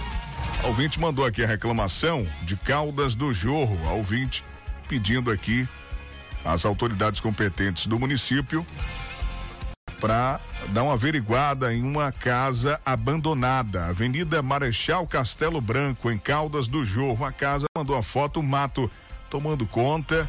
[0.61, 3.79] A ouvinte mandou aqui a reclamação de Caldas do Jorro.
[3.87, 4.43] A ouvinte
[4.89, 5.65] pedindo aqui
[6.43, 8.67] às autoridades competentes do município
[9.99, 10.39] para
[10.69, 17.25] dar uma averiguada em uma casa abandonada, Avenida Marechal Castelo Branco, em Caldas do Jorro.
[17.25, 18.89] A casa mandou a foto, o mato
[19.29, 20.27] tomando conta,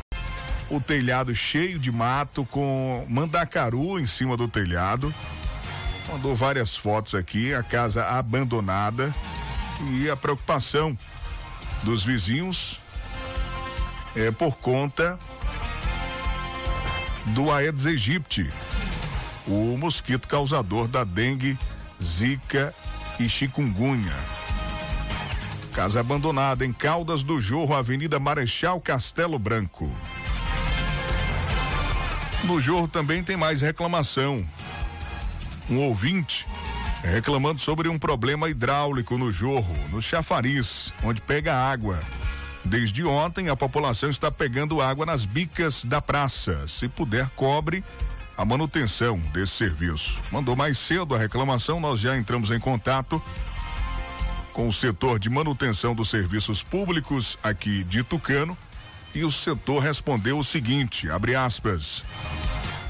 [0.70, 5.12] o telhado cheio de mato com mandacaru em cima do telhado.
[6.08, 9.14] Mandou várias fotos aqui, a casa abandonada
[9.92, 10.96] e a preocupação
[11.82, 12.80] dos vizinhos
[14.16, 15.18] é por conta
[17.26, 18.50] do Aedes aegypti,
[19.48, 21.58] o mosquito causador da dengue,
[22.02, 22.74] zika
[23.18, 24.14] e chikungunya.
[25.72, 29.90] Casa abandonada em Caldas do Jorro, Avenida Marechal Castelo Branco.
[32.44, 34.46] No Jorro também tem mais reclamação.
[35.68, 36.46] Um ouvinte
[37.02, 42.00] reclamando sobre um problema hidráulico no Jorro, no Chafariz, onde pega água.
[42.64, 46.66] Desde ontem, a população está pegando água nas bicas da praça.
[46.66, 47.84] Se puder, cobre
[48.38, 50.22] a manutenção desse serviço.
[50.30, 53.20] Mandou mais cedo a reclamação, nós já entramos em contato
[54.52, 58.56] com o setor de manutenção dos serviços públicos aqui de Tucano
[59.12, 62.04] e o setor respondeu o seguinte, abre aspas,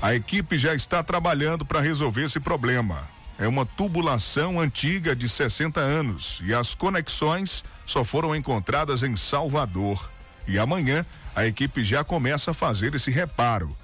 [0.03, 3.09] a equipe já está trabalhando para resolver esse problema.
[3.39, 10.11] É uma tubulação antiga de 60 anos e as conexões só foram encontradas em Salvador.
[10.47, 13.75] E amanhã a equipe já começa a fazer esse reparo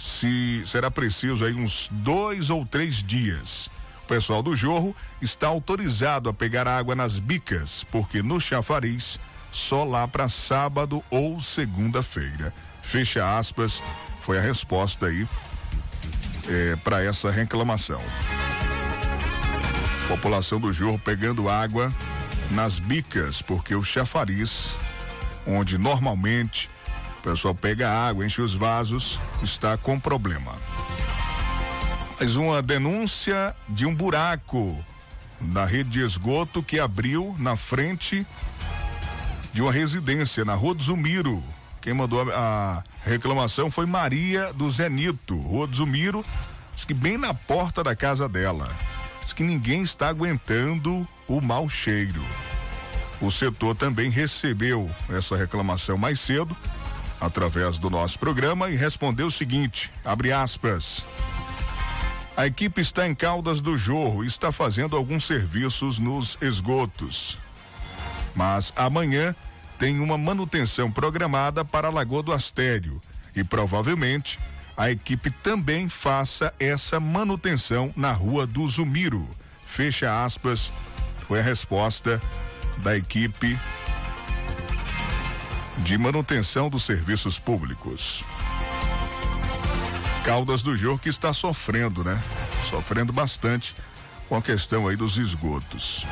[0.00, 3.68] se será preciso aí uns dois ou três dias.
[4.02, 9.20] O pessoal do Jorro está autorizado a pegar água nas bicas, porque no chafariz
[9.52, 12.54] só lá para sábado ou segunda-feira.
[12.80, 13.82] Fecha aspas,
[14.22, 15.28] foi a resposta aí
[16.48, 18.00] é, para essa reclamação.
[20.08, 21.92] População do Jorro pegando água
[22.52, 24.74] nas bicas, porque o chafariz,
[25.46, 26.70] onde normalmente
[27.20, 30.56] o pessoal pega água, enche os vasos, está com problema.
[32.18, 34.82] Mais uma denúncia de um buraco
[35.38, 38.26] na rede de esgoto que abriu na frente
[39.52, 41.44] de uma residência na Rua do Zumiro.
[41.82, 46.24] Quem mandou a, reclamação foi Maria do Zenito, Rua do Zumiro,
[46.74, 48.70] diz que bem na porta da casa dela.
[49.22, 52.24] Diz que ninguém está aguentando o mau cheiro.
[53.20, 56.56] O setor também recebeu essa reclamação mais cedo
[57.20, 61.04] através do nosso programa e respondeu o seguinte: abre aspas.
[62.36, 67.36] A equipe está em Caldas do Jorro e está fazendo alguns serviços nos esgotos.
[68.34, 69.34] Mas amanhã
[69.78, 73.02] tem uma manutenção programada para a Lagoa do Astério
[73.34, 74.38] e provavelmente
[74.76, 79.28] a equipe também faça essa manutenção na Rua do Zumiro.
[79.66, 80.72] Fecha aspas,
[81.26, 82.20] foi a resposta
[82.78, 83.58] da equipe
[85.82, 88.24] de manutenção dos serviços públicos.
[90.24, 92.22] Caldas do Jorro que está sofrendo, né?
[92.68, 93.74] Sofrendo bastante
[94.28, 96.06] com a questão aí dos esgotos.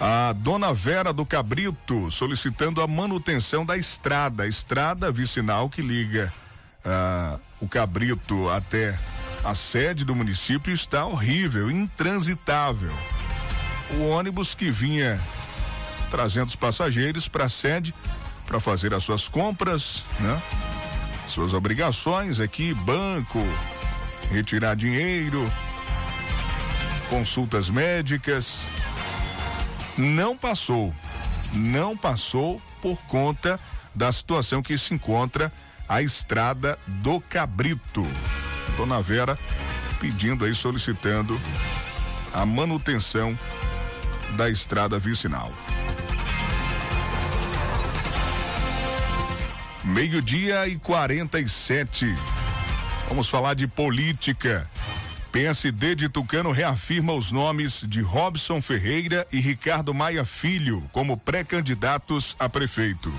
[0.00, 6.32] A dona Vera do Cabrito solicitando a manutenção da estrada, a estrada vicinal que liga
[6.84, 8.98] ah, o Cabrito até
[9.42, 12.92] a sede do município está horrível, intransitável.
[13.98, 15.18] O ônibus que vinha
[16.10, 17.94] trazendo os passageiros para a sede
[18.46, 20.42] para fazer as suas compras, né?
[21.26, 23.40] Suas obrigações aqui, banco,
[24.30, 25.50] retirar dinheiro,
[27.10, 28.64] consultas médicas.
[29.96, 30.94] Não passou.
[31.52, 33.58] Não passou por conta
[33.94, 35.52] da situação que se encontra
[35.88, 38.06] a estrada do Cabrito.
[38.76, 39.38] Dona Vera
[40.00, 41.40] pedindo aí, solicitando
[42.32, 43.38] a manutenção
[44.36, 45.52] da estrada vicinal.
[49.86, 52.12] Meio-dia e 47.
[53.08, 54.68] Vamos falar de política.
[55.30, 62.34] PSD de Tucano reafirma os nomes de Robson Ferreira e Ricardo Maia Filho como pré-candidatos
[62.36, 63.14] a prefeito.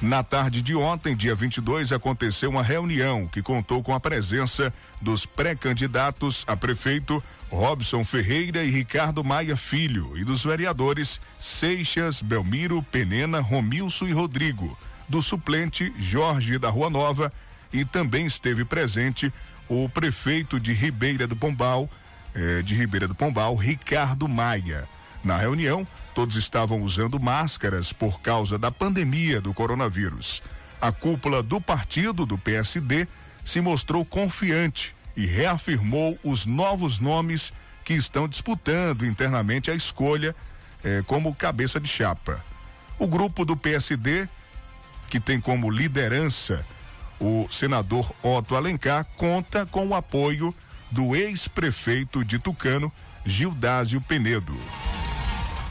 [0.00, 4.72] Na tarde de ontem, dia 22, aconteceu uma reunião que contou com a presença
[5.02, 12.82] dos pré-candidatos a prefeito Robson Ferreira e Ricardo Maia Filho e dos vereadores Seixas, Belmiro,
[12.84, 14.78] Penena, Romilson e Rodrigo,
[15.08, 17.32] do suplente Jorge da Rua Nova
[17.72, 19.32] e também esteve presente
[19.68, 21.88] o prefeito de Ribeira do Pombal,
[22.34, 24.88] eh, de Ribeira do Pombal, Ricardo Maia.
[25.24, 30.42] Na reunião, todos estavam usando máscaras por causa da pandemia do coronavírus.
[30.80, 33.06] A cúpula do partido do PSD
[33.44, 37.52] se mostrou confiante e reafirmou os novos nomes
[37.84, 40.34] que estão disputando internamente a escolha
[40.84, 42.44] eh, como cabeça de chapa.
[42.98, 44.28] O grupo do PSD,
[45.12, 46.64] que tem como liderança
[47.20, 50.54] o senador Otto Alencar, conta com o apoio
[50.90, 52.90] do ex-prefeito de Tucano,
[53.22, 54.58] Gildásio Penedo.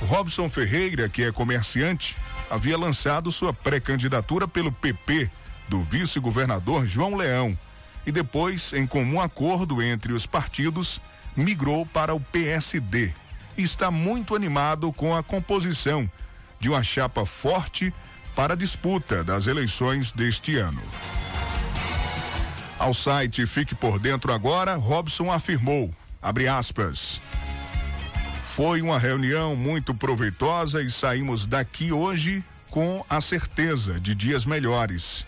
[0.07, 2.15] Robson Ferreira, que é comerciante,
[2.51, 5.27] havia lançado sua pré-candidatura pelo PP
[5.67, 7.57] do vice-governador João Leão
[8.05, 11.01] e depois, em comum acordo entre os partidos,
[11.35, 13.11] migrou para o PSD.
[13.57, 16.07] Está muito animado com a composição
[16.59, 17.91] de uma chapa forte
[18.41, 20.81] para a disputa das eleições deste ano.
[22.79, 27.21] Ao site Fique por Dentro Agora, Robson afirmou, abre aspas,
[28.41, 35.23] foi uma reunião muito proveitosa e saímos daqui hoje com a certeza de dias melhores.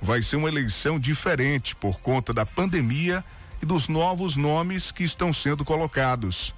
[0.00, 3.22] Vai ser uma eleição diferente por conta da pandemia
[3.62, 6.54] e dos novos nomes que estão sendo colocados.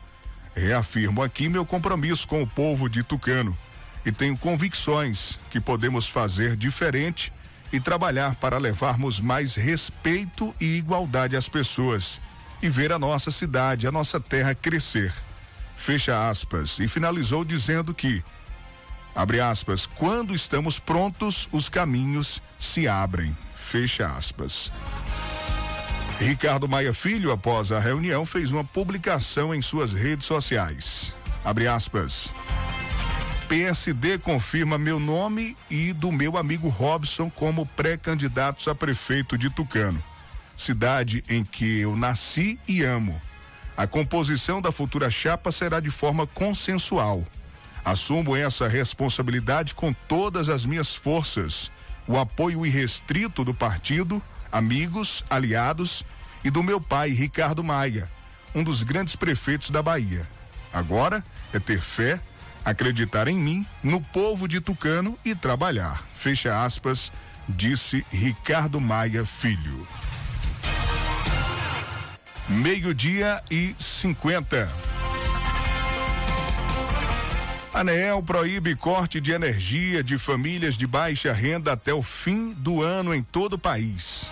[0.55, 3.59] Reafirmo aqui meu compromisso com o povo de Tucano
[4.07, 7.33] e tenho convicções que podemos fazer diferente
[7.73, 12.21] e trabalhar para levarmos mais respeito e igualdade às pessoas
[12.63, 15.13] e ver a nossa cidade, a nossa terra crescer.
[15.77, 16.79] Fecha aspas.
[16.79, 18.23] E finalizou dizendo que,
[19.13, 23.37] abre aspas, quando estamos prontos, os caminhos se abrem.
[23.57, 24.71] Fecha aspas.
[26.21, 31.13] Ricardo Maia Filho, após a reunião, fez uma publicação em suas redes sociais.
[31.45, 32.33] Abre aspas.
[33.49, 40.03] PSD confirma meu nome e do meu amigo Robson como pré-candidatos a prefeito de Tucano,
[40.57, 43.21] cidade em que eu nasci e amo.
[43.77, 47.25] A composição da futura chapa será de forma consensual.
[47.85, 51.71] Assumo essa responsabilidade com todas as minhas forças,
[52.09, 54.21] o apoio irrestrito do partido,
[54.51, 56.05] amigos, aliados
[56.43, 58.11] e do meu pai, Ricardo Maia,
[58.53, 60.27] um dos grandes prefeitos da Bahia.
[60.73, 62.21] Agora é ter fé
[62.67, 66.05] acreditar em mim, no povo de Tucano e trabalhar.
[66.17, 67.13] Fecha aspas,
[67.49, 69.87] disse Ricardo Maia Filho.
[72.49, 74.69] Meio-dia e 50.
[77.73, 83.15] ANEEL proíbe corte de energia de famílias de baixa renda até o fim do ano
[83.15, 84.29] em todo o país.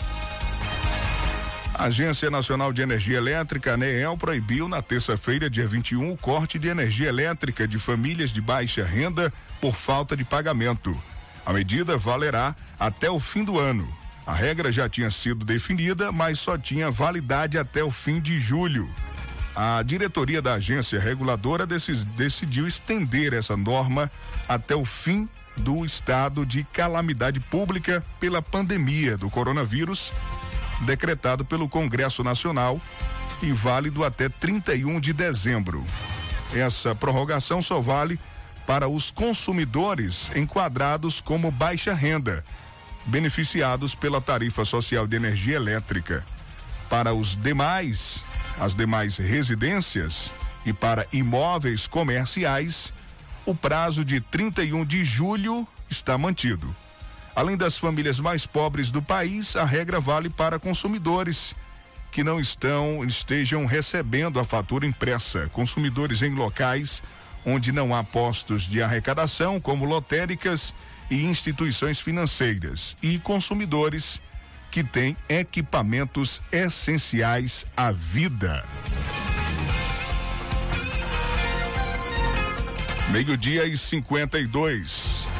[1.76, 6.68] A Agência Nacional de Energia Elétrica, ANEEL, proibiu na terça-feira, dia 21, o corte de
[6.68, 10.96] energia elétrica de famílias de baixa renda por falta de pagamento.
[11.44, 13.92] A medida valerá até o fim do ano.
[14.24, 18.88] A regra já tinha sido definida, mas só tinha validade até o fim de julho.
[19.54, 24.10] A diretoria da agência reguladora decidiu estender essa norma
[24.48, 30.12] até o fim do estado de calamidade pública pela pandemia do coronavírus
[30.84, 32.80] decretado pelo Congresso Nacional
[33.42, 35.84] e válido até 31 de dezembro.
[36.54, 38.18] Essa prorrogação só vale
[38.66, 42.44] para os consumidores enquadrados como baixa renda,
[43.04, 46.24] beneficiados pela tarifa social de energia elétrica.
[46.88, 48.24] Para os demais,
[48.58, 50.32] as demais residências
[50.64, 52.92] e para imóveis comerciais,
[53.44, 56.74] o prazo de 31 de julho está mantido.
[57.34, 61.54] Além das famílias mais pobres do país, a regra vale para consumidores
[62.12, 67.02] que não estão estejam recebendo a fatura impressa, consumidores em locais
[67.44, 70.72] onde não há postos de arrecadação, como lotéricas
[71.10, 74.20] e instituições financeiras, e consumidores
[74.70, 78.64] que têm equipamentos essenciais à vida.
[83.10, 85.33] Meio-dia e 52.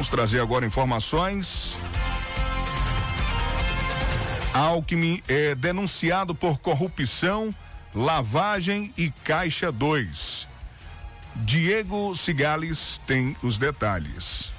[0.00, 1.78] Vamos trazer agora informações.
[4.54, 7.54] Alckmin é denunciado por corrupção
[7.94, 10.48] lavagem e caixa 2.
[11.36, 14.50] Diego Cigales tem os detalhes.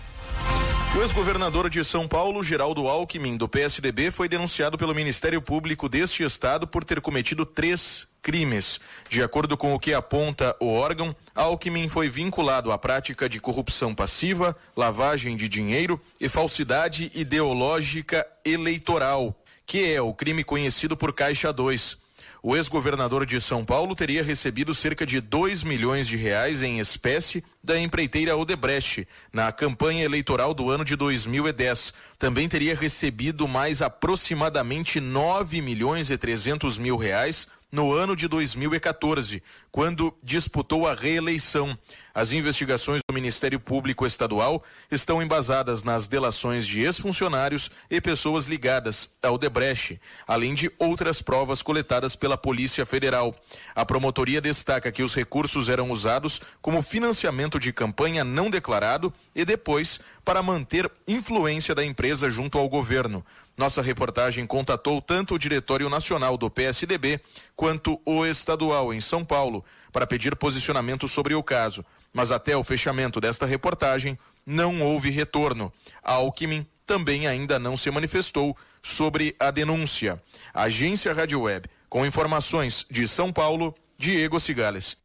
[0.93, 6.21] O ex-governador de São Paulo, Geraldo Alckmin, do PSDB, foi denunciado pelo Ministério Público deste
[6.21, 8.77] estado por ter cometido três crimes.
[9.07, 13.95] De acordo com o que aponta o órgão, Alckmin foi vinculado à prática de corrupção
[13.95, 19.33] passiva, lavagem de dinheiro e falsidade ideológica eleitoral,
[19.65, 22.00] que é o crime conhecido por Caixa 2.
[22.43, 27.43] O ex-governador de São Paulo teria recebido cerca de 2 milhões de reais em espécie
[27.63, 31.93] da empreiteira Odebrecht na campanha eleitoral do ano de 2010.
[32.17, 39.41] Também teria recebido mais aproximadamente 9 milhões e 300 mil reais no ano de 2014,
[39.71, 41.77] quando disputou a reeleição.
[42.13, 44.61] As investigações do Ministério Público Estadual
[44.91, 51.61] estão embasadas nas delações de ex-funcionários e pessoas ligadas ao Debreche, além de outras provas
[51.61, 53.33] coletadas pela Polícia Federal.
[53.73, 59.45] A promotoria destaca que os recursos eram usados como financiamento de campanha não declarado e
[59.45, 63.25] depois para manter influência da empresa junto ao governo.
[63.57, 67.19] Nossa reportagem contatou tanto o Diretório Nacional do PSDB
[67.55, 69.60] quanto o estadual em São Paulo
[69.91, 75.71] para pedir posicionamento sobre o caso mas até o fechamento desta reportagem não houve retorno.
[76.03, 80.21] A Alckmin também ainda não se manifestou sobre a denúncia.
[80.53, 84.97] Agência Rádio Web, com informações de São Paulo, Diego Cigales.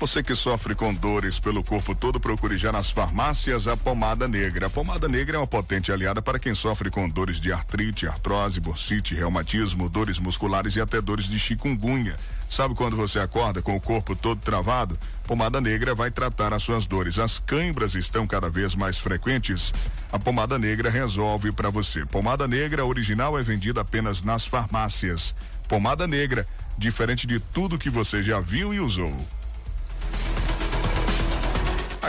[0.00, 4.66] Você que sofre com dores pelo corpo todo, procure já nas farmácias a pomada negra.
[4.66, 8.58] A pomada negra é uma potente aliada para quem sofre com dores de artrite, artrose,
[8.60, 12.16] bursite, reumatismo, dores musculares e até dores de chikungunya.
[12.48, 14.98] Sabe quando você acorda com o corpo todo travado?
[15.26, 17.18] Pomada negra vai tratar as suas dores.
[17.18, 19.70] As cãibras estão cada vez mais frequentes.
[20.10, 22.06] A pomada negra resolve para você.
[22.06, 25.34] Pomada negra original é vendida apenas nas farmácias.
[25.68, 26.46] Pomada negra,
[26.78, 29.14] diferente de tudo que você já viu e usou.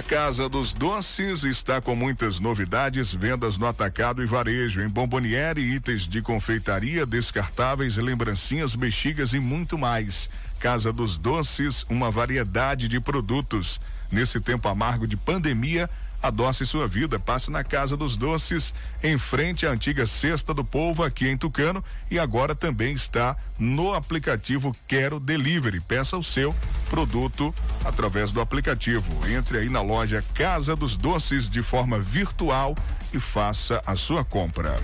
[0.01, 5.61] A Casa dos Doces está com muitas novidades, vendas no atacado e varejo, em bomboniere,
[5.61, 10.27] itens de confeitaria, descartáveis, lembrancinhas, bexigas e muito mais.
[10.59, 13.79] Casa dos Doces, uma variedade de produtos.
[14.11, 15.87] Nesse tempo amargo de pandemia,
[16.21, 17.19] Adoce sua vida.
[17.19, 21.83] Passe na Casa dos Doces, em frente à antiga Cesta do Povo, aqui em Tucano.
[22.09, 25.79] E agora também está no aplicativo Quero Delivery.
[25.79, 26.55] Peça o seu
[26.89, 27.53] produto
[27.83, 29.05] através do aplicativo.
[29.27, 32.75] Entre aí na loja Casa dos Doces de forma virtual
[33.13, 34.77] e faça a sua compra.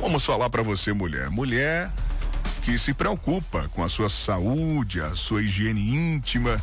[0.00, 1.30] Vamos falar para você, mulher.
[1.30, 1.90] Mulher
[2.62, 6.60] que se preocupa com a sua saúde, a sua higiene íntima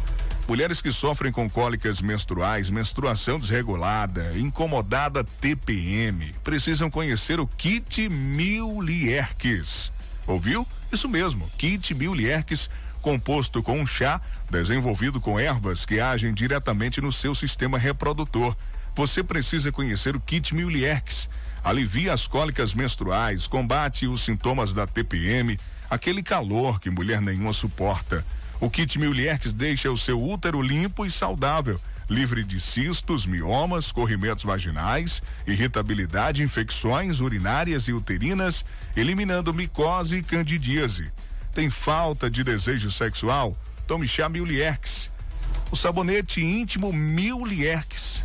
[0.52, 8.82] Mulheres que sofrem com cólicas menstruais, menstruação desregulada, incomodada TPM, precisam conhecer o kit Mil
[8.82, 9.93] Lierques.
[10.28, 10.68] Ouviu?
[10.91, 12.70] Isso mesmo, kit Mil Lierques,
[13.02, 18.54] composto com um chá desenvolvido com ervas que agem diretamente no seu sistema reprodutor.
[18.93, 21.30] Você precisa conhecer o kit Mil Lierques.
[21.64, 25.58] Alivia as cólicas menstruais, combate os sintomas da TPM,
[25.89, 28.26] aquele calor que mulher nenhuma suporta.
[28.62, 34.43] O kit Milierques deixa o seu útero limpo e saudável, livre de cistos, miomas, corrimentos
[34.43, 38.64] vaginais, irritabilidade, infecções urinárias e uterinas,
[38.95, 41.12] eliminando micose e candidíase.
[41.55, 43.57] Tem falta de desejo sexual?
[43.88, 45.12] Tome chá Milierques.
[45.72, 48.24] O sabonete íntimo Milierques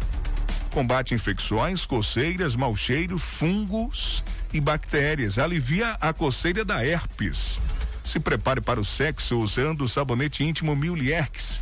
[0.76, 4.22] combate infecções, coceiras, mau cheiro, fungos
[4.53, 5.39] e bactérias.
[5.39, 7.59] Alivia a coceira da herpes.
[8.07, 11.61] Se prepare para o sexo usando o sabonete íntimo Milierx.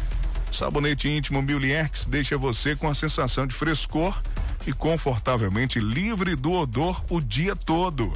[0.52, 4.22] Sabonete íntimo Milierx deixa você com a sensação de frescor
[4.66, 8.12] e confortavelmente livre do odor o dia todo.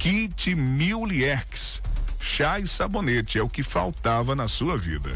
[0.00, 1.80] Kit Milierx.
[2.20, 5.12] Chá e sabonete é o que faltava na sua vida.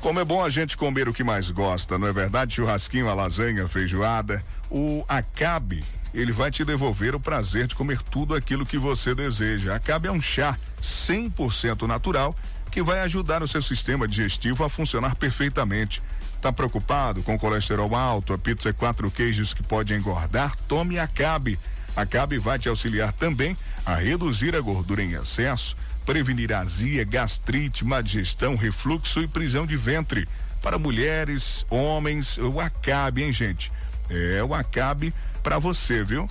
[0.00, 2.54] Como é bom a gente comer o que mais gosta, não é verdade?
[2.54, 4.44] Churrasquinho, a lasanha, feijoada.
[4.70, 9.74] O Acabe ele vai te devolver o prazer de comer tudo aquilo que você deseja.
[9.74, 12.36] Acabe é um chá 100% natural
[12.70, 16.02] que vai ajudar o seu sistema digestivo a funcionar perfeitamente.
[16.40, 20.56] Tá preocupado com colesterol alto, a pizza quatro queijos que pode engordar?
[20.66, 21.58] Tome Acabe.
[21.94, 25.76] Acabe vai te auxiliar também a reduzir a gordura em excesso,
[26.06, 30.26] prevenir azia, gastrite, má digestão, refluxo e prisão de ventre.
[30.62, 33.70] Para mulheres, homens, o Acabe, hein, gente?
[34.08, 35.12] É o Acabe
[35.42, 36.28] para você, viu?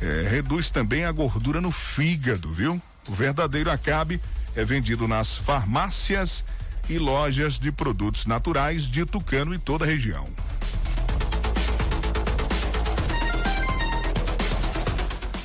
[0.00, 2.82] É, reduz também a gordura no fígado, viu?
[3.08, 4.20] O verdadeiro Acabe
[4.56, 6.44] é vendido nas farmácias
[6.88, 10.28] e lojas de produtos naturais de Tucano e toda a região.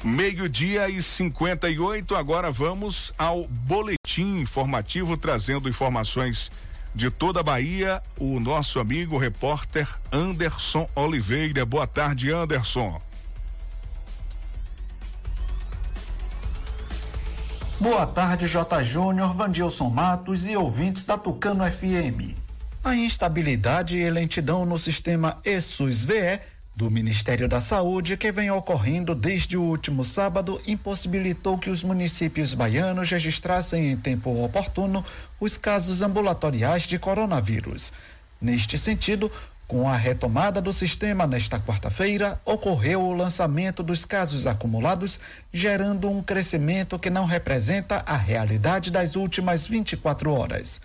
[0.04, 6.50] Meio-dia e 58, agora vamos ao boletim informativo trazendo informações
[6.96, 11.66] de toda a Bahia, o nosso amigo repórter Anderson Oliveira.
[11.66, 13.02] Boa tarde, Anderson.
[17.80, 18.84] Boa tarde, J.
[18.84, 22.34] Júnior, Vandilson Matos e ouvintes da Tucano FM.
[22.84, 26.40] A instabilidade e lentidão no sistema ESUS-VE
[26.76, 32.56] do Ministério da Saúde, que vem ocorrendo desde o último sábado, impossibilitou que os municípios
[32.56, 35.06] baianos registrassem em tempo oportuno
[35.40, 37.94] os casos ambulatoriais de coronavírus.
[38.42, 39.32] Neste sentido,
[39.68, 45.20] com a retomada do sistema nesta quarta-feira, ocorreu o lançamento dos casos acumulados,
[45.51, 50.80] gerando um crescimento que não representa a realidade das últimas 24 horas.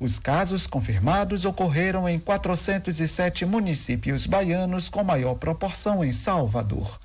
[0.00, 6.98] Os casos confirmados ocorreram em 407 municípios baianos, com maior proporção em Salvador.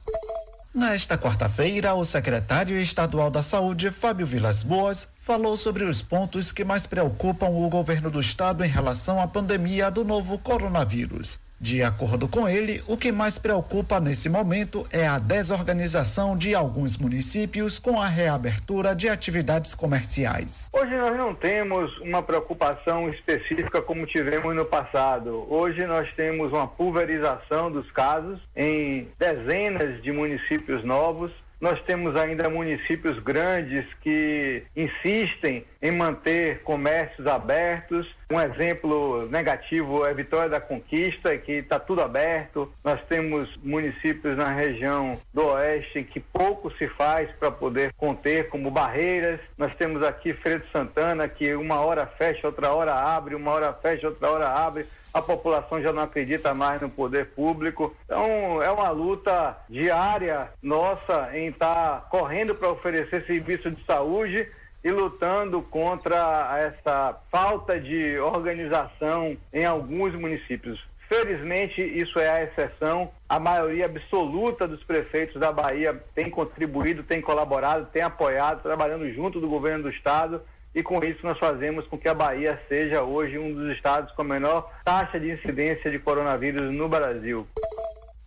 [0.73, 6.63] Nesta quarta-feira, o secretário estadual da Saúde, Fábio Vilas Boas, falou sobre os pontos que
[6.63, 11.39] mais preocupam o governo do estado em relação à pandemia do novo coronavírus.
[11.63, 16.97] De acordo com ele, o que mais preocupa nesse momento é a desorganização de alguns
[16.97, 20.69] municípios com a reabertura de atividades comerciais.
[20.73, 25.47] Hoje nós não temos uma preocupação específica como tivemos no passado.
[25.49, 31.31] Hoje nós temos uma pulverização dos casos em dezenas de municípios novos
[31.63, 38.05] nós temos ainda municípios grandes que insistem em manter comércios abertos.
[38.29, 42.69] Um exemplo negativo é Vitória da Conquista, que está tudo aberto.
[42.83, 48.69] Nós temos municípios na região do oeste que pouco se faz para poder conter, como
[48.69, 49.39] Barreiras.
[49.57, 54.09] Nós temos aqui de Santana, que uma hora fecha, outra hora abre, uma hora fecha,
[54.09, 57.95] outra hora abre a população já não acredita mais no poder público.
[58.05, 64.49] Então, é uma luta diária nossa em estar tá correndo para oferecer serviço de saúde
[64.83, 70.83] e lutando contra essa falta de organização em alguns municípios.
[71.07, 73.11] Felizmente, isso é a exceção.
[73.29, 79.39] A maioria absoluta dos prefeitos da Bahia tem contribuído, tem colaborado, tem apoiado, trabalhando junto
[79.39, 80.41] do governo do estado
[80.75, 84.21] e com isso nós fazemos com que a Bahia seja hoje um dos estados com
[84.23, 87.47] a menor taxa de incidência de coronavírus no Brasil.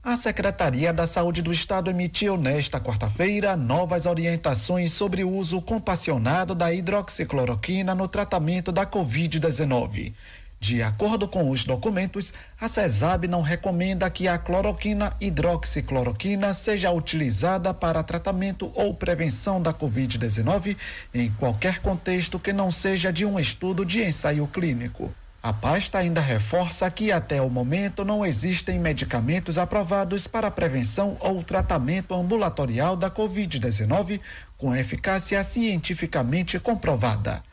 [0.03, 6.55] A Secretaria da Saúde do Estado emitiu nesta quarta-feira novas orientações sobre o uso compassionado
[6.55, 10.15] da hidroxicloroquina no tratamento da Covid-19.
[10.59, 17.75] De acordo com os documentos, a CESAB não recomenda que a cloroquina hidroxicloroquina seja utilizada
[17.75, 20.77] para tratamento ou prevenção da Covid-19
[21.13, 25.15] em qualquer contexto que não seja de um estudo de ensaio clínico.
[25.43, 31.45] A pasta ainda reforça que até o momento não existem medicamentos aprovados para prevenção ou
[31.45, 34.21] tratamento ambulatorial da Covid-19
[34.59, 37.45] com eficácia cientificamente comprovada.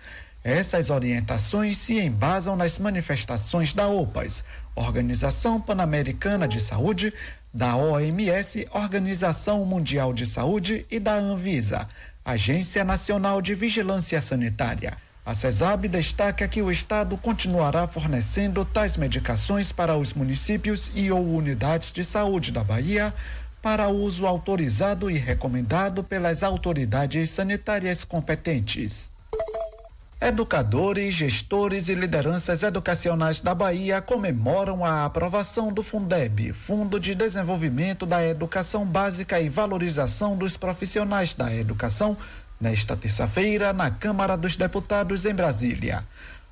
[0.44, 4.44] Essas orientações se embasam nas manifestações da OPAS,
[4.76, 7.14] Organização Pan-Americana de Saúde,
[7.54, 11.88] da OMS, Organização Mundial de Saúde e da Anvisa,
[12.26, 14.98] Agência Nacional de Vigilância Sanitária.
[15.26, 21.26] A CESAB destaca que o Estado continuará fornecendo tais medicações para os municípios e ou
[21.26, 23.14] unidades de saúde da Bahia
[23.62, 29.10] para uso autorizado e recomendado pelas autoridades sanitárias competentes.
[30.26, 38.06] Educadores, gestores e lideranças educacionais da Bahia comemoram a aprovação do Fundeb, Fundo de Desenvolvimento
[38.06, 42.16] da Educação Básica e Valorização dos Profissionais da Educação,
[42.58, 46.08] nesta terça-feira na Câmara dos Deputados em Brasília.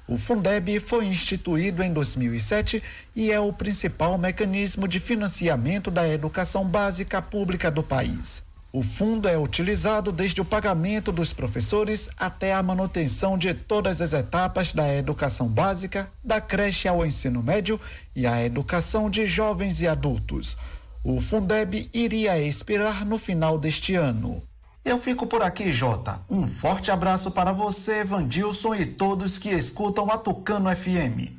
[0.05, 2.84] O Fundeb foi instituído em 2007
[3.15, 8.43] e é o principal mecanismo de financiamento da educação básica pública do país.
[8.74, 14.13] O fundo é utilizado desde o pagamento dos professores até a manutenção de todas as
[14.13, 17.78] etapas da educação básica, da creche ao ensino médio
[18.15, 20.57] e a educação de jovens e adultos.
[21.03, 24.41] O Fundeb iria expirar no final deste ano.
[24.86, 26.22] Eu fico por aqui, Jota.
[26.30, 31.30] Um forte abraço para você, Vandilson e todos que escutam a Tucano FM.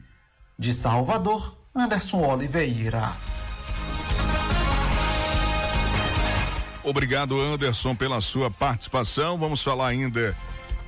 [0.59, 3.17] De Salvador, Anderson Oliveira.
[6.85, 9.39] Obrigado, Anderson, pela sua participação.
[9.39, 10.37] Vamos falar ainda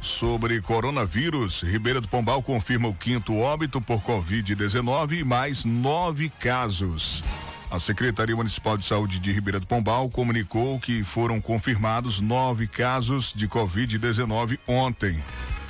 [0.01, 1.63] sobre coronavírus.
[1.63, 7.23] Ribeira do Pombal confirma o quinto óbito por Covid-19 e mais nove casos.
[7.71, 13.33] A Secretaria Municipal de Saúde de Ribeira do Pombal comunicou que foram confirmados nove casos
[13.35, 15.23] de Covid-19 ontem.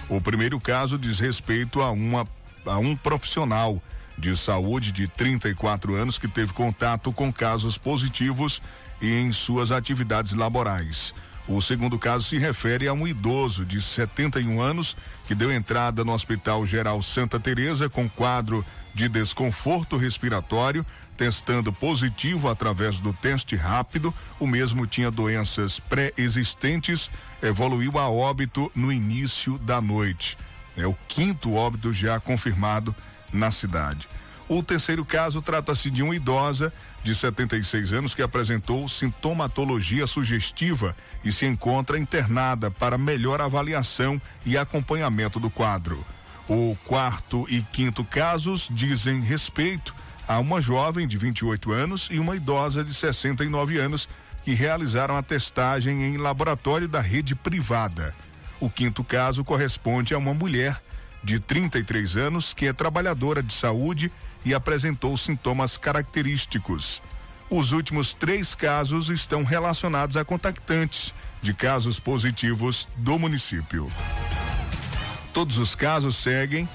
[0.08, 2.26] O primeiro caso diz respeito a, uma,
[2.66, 3.80] a um profissional
[4.18, 8.62] de saúde de 34 anos que teve contato com casos positivos
[9.00, 11.14] e em suas atividades laborais.
[11.46, 16.12] O segundo caso se refere a um idoso de 71 anos que deu entrada no
[16.12, 18.64] Hospital Geral Santa Teresa com quadro
[18.94, 20.86] de desconforto respiratório,
[21.16, 24.14] testando positivo através do teste rápido.
[24.40, 27.10] O mesmo tinha doenças pré-existentes,
[27.42, 30.38] evoluiu a óbito no início da noite.
[30.76, 32.94] É o quinto óbito já confirmado
[33.32, 34.08] na cidade.
[34.48, 36.72] O terceiro caso trata-se de uma idosa
[37.04, 44.56] de 76 anos que apresentou sintomatologia sugestiva e se encontra internada para melhor avaliação e
[44.56, 46.02] acompanhamento do quadro.
[46.48, 49.94] O quarto e quinto casos dizem respeito
[50.26, 54.08] a uma jovem de 28 anos e uma idosa de 69 anos
[54.42, 58.14] que realizaram a testagem em laboratório da rede privada.
[58.58, 60.80] O quinto caso corresponde a uma mulher
[61.22, 64.10] de 33 anos que é trabalhadora de saúde
[64.44, 67.02] e apresentou sintomas característicos.
[67.50, 73.90] Os últimos três casos estão relacionados a contactantes de casos positivos do município.
[75.32, 76.68] Todos os casos seguem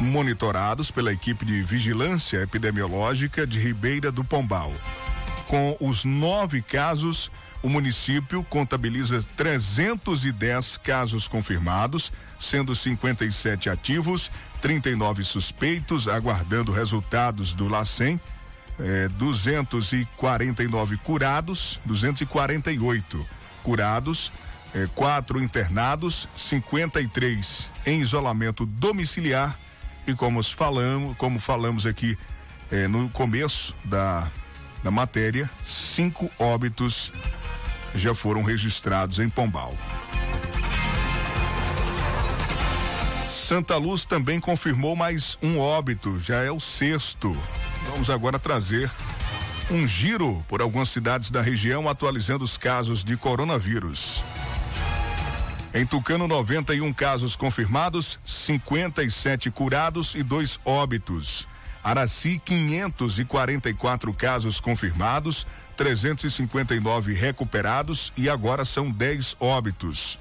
[0.00, 4.72] monitorados pela equipe de vigilância epidemiológica de Ribeira do Pombal.
[5.46, 7.30] Com os nove casos,
[7.62, 18.20] o município contabiliza 310 casos confirmados, sendo 57 ativos 39 suspeitos aguardando resultados do LACEN,
[18.78, 23.26] eh, 249 curados, 248
[23.62, 24.32] curados,
[24.74, 29.58] eh, quatro internados, 53 em isolamento domiciliar
[30.06, 32.16] e como falamos, como falamos aqui
[32.70, 34.30] eh, no começo da,
[34.82, 37.12] da matéria, cinco óbitos
[37.94, 39.74] já foram registrados em Pombal.
[43.50, 47.36] Santa Luz também confirmou mais um óbito, já é o sexto.
[47.90, 48.88] Vamos agora trazer
[49.68, 54.22] um giro por algumas cidades da região, atualizando os casos de coronavírus.
[55.74, 61.48] Em Tucano, 91 casos confirmados, 57 curados e dois óbitos.
[61.82, 65.44] Araci, 544 casos confirmados,
[65.76, 70.20] 359 recuperados e agora são 10 óbitos.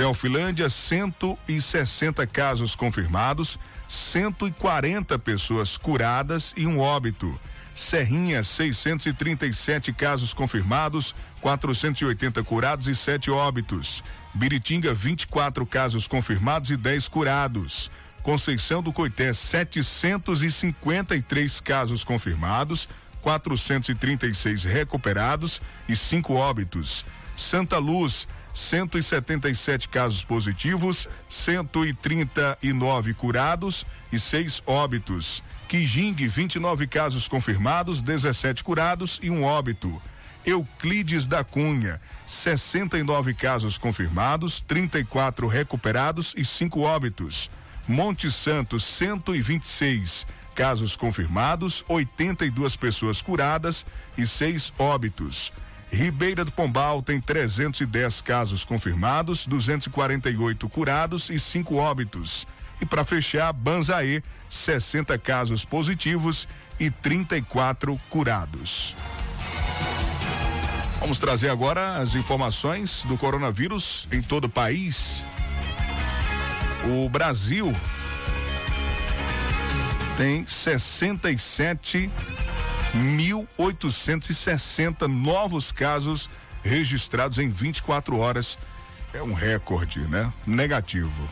[0.00, 7.38] Teofilândia, 160 casos confirmados, 140 pessoas curadas e um óbito.
[7.74, 14.02] Serrinha, 637 casos confirmados, 480 curados e 7 óbitos.
[14.32, 17.90] Biritinga, 24 casos confirmados e 10 curados.
[18.22, 22.88] Conceição do Coité, 753 casos confirmados,
[23.20, 27.04] 436 recuperados e 5 óbitos.
[27.36, 35.42] Santa Luz, 177 casos positivos, 139 curados e 6 óbitos.
[35.68, 40.00] Quijing, 29 casos confirmados, 17 curados e um óbito.
[40.44, 47.50] Euclides da Cunha, 69 casos confirmados, 34 recuperados e 5 óbitos.
[47.86, 53.86] Monte Santo 126 casos confirmados, 82 pessoas curadas
[54.16, 55.52] e seis óbitos.
[55.90, 62.46] Ribeira do Pombal tem 310 casos confirmados, 248 curados e cinco óbitos.
[62.80, 66.46] E para fechar, Banzaê, 60 casos positivos
[66.78, 68.94] e 34 curados.
[71.00, 75.26] Vamos trazer agora as informações do coronavírus em todo o país.
[76.84, 77.74] O Brasil
[80.16, 80.46] tem
[82.94, 86.28] 67.860 novos casos
[86.62, 88.58] registrados em 24 horas.
[89.12, 90.32] É um recorde, né?
[90.46, 91.28] Negativo.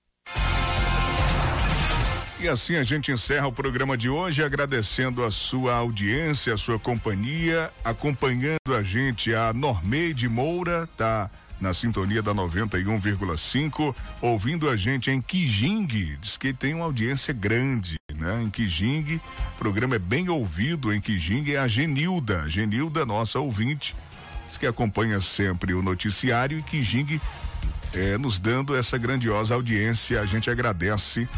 [2.41, 6.79] E assim a gente encerra o programa de hoje agradecendo a sua audiência, a sua
[6.79, 9.31] companhia, acompanhando a gente.
[9.35, 11.29] A Normeide Moura, tá
[11.59, 17.97] na sintonia da 91,5, ouvindo a gente em Kijing, diz que tem uma audiência grande,
[18.11, 18.41] né?
[18.41, 19.21] Em Kijing,
[19.53, 23.95] o programa é bem ouvido em Kijing, é a Genilda, Genilda, nossa ouvinte,
[24.47, 27.21] diz que acompanha sempre o noticiário e Kijing
[27.93, 31.29] é, nos dando essa grandiosa audiência, a gente agradece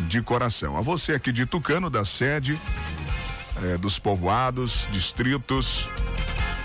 [0.00, 0.76] de coração.
[0.76, 2.58] A você aqui de Tucano, da sede,
[3.62, 5.88] é, dos povoados, distritos,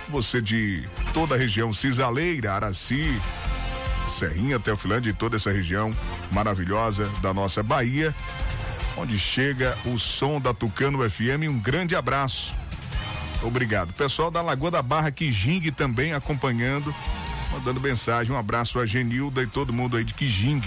[0.10, 3.20] você de toda a região cisaleira, Araci,
[4.18, 5.92] Serrinha, Teofilândia e toda essa região
[6.32, 8.14] maravilhosa da nossa Bahia,
[8.98, 11.48] onde chega o som da Tucano FM.
[11.48, 12.54] Um grande abraço.
[13.42, 13.94] Obrigado.
[13.94, 16.94] Pessoal da Lagoa da Barra, Kijing também acompanhando,
[17.52, 18.34] mandando mensagem.
[18.34, 20.62] Um abraço a Genilda e todo mundo aí de Kijing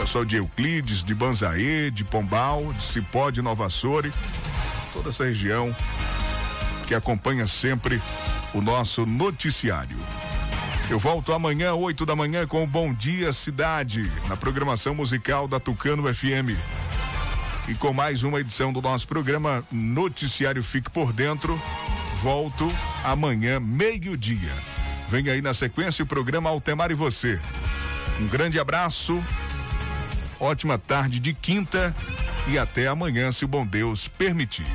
[0.00, 4.10] pessoal de Euclides, de Banzaê, de Pombal, de Cipó, de Nova Açore,
[4.94, 5.76] toda essa região
[6.88, 8.00] que acompanha sempre
[8.54, 9.98] o nosso noticiário.
[10.88, 15.60] Eu volto amanhã, 8 da manhã, com o Bom Dia Cidade, na programação musical da
[15.60, 16.56] Tucano FM.
[17.68, 21.60] E com mais uma edição do nosso programa Noticiário Fique por Dentro.
[22.22, 22.72] Volto
[23.04, 24.50] amanhã, meio-dia.
[25.10, 27.38] Vem aí na sequência o programa Altemar e Você.
[28.18, 29.22] Um grande abraço
[30.40, 31.94] Ótima tarde de quinta
[32.48, 34.66] e até amanhã, se o bom Deus permitir.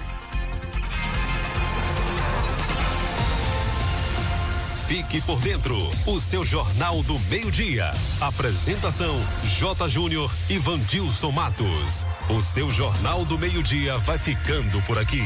[4.87, 7.89] Fique por dentro, o seu Jornal do Meio-Dia.
[8.21, 9.15] Apresentação:
[9.57, 9.89] J.
[9.89, 12.05] Júnior e Vandilson Matos.
[12.29, 15.23] O seu Jornal do Meio-Dia vai ficando por aqui.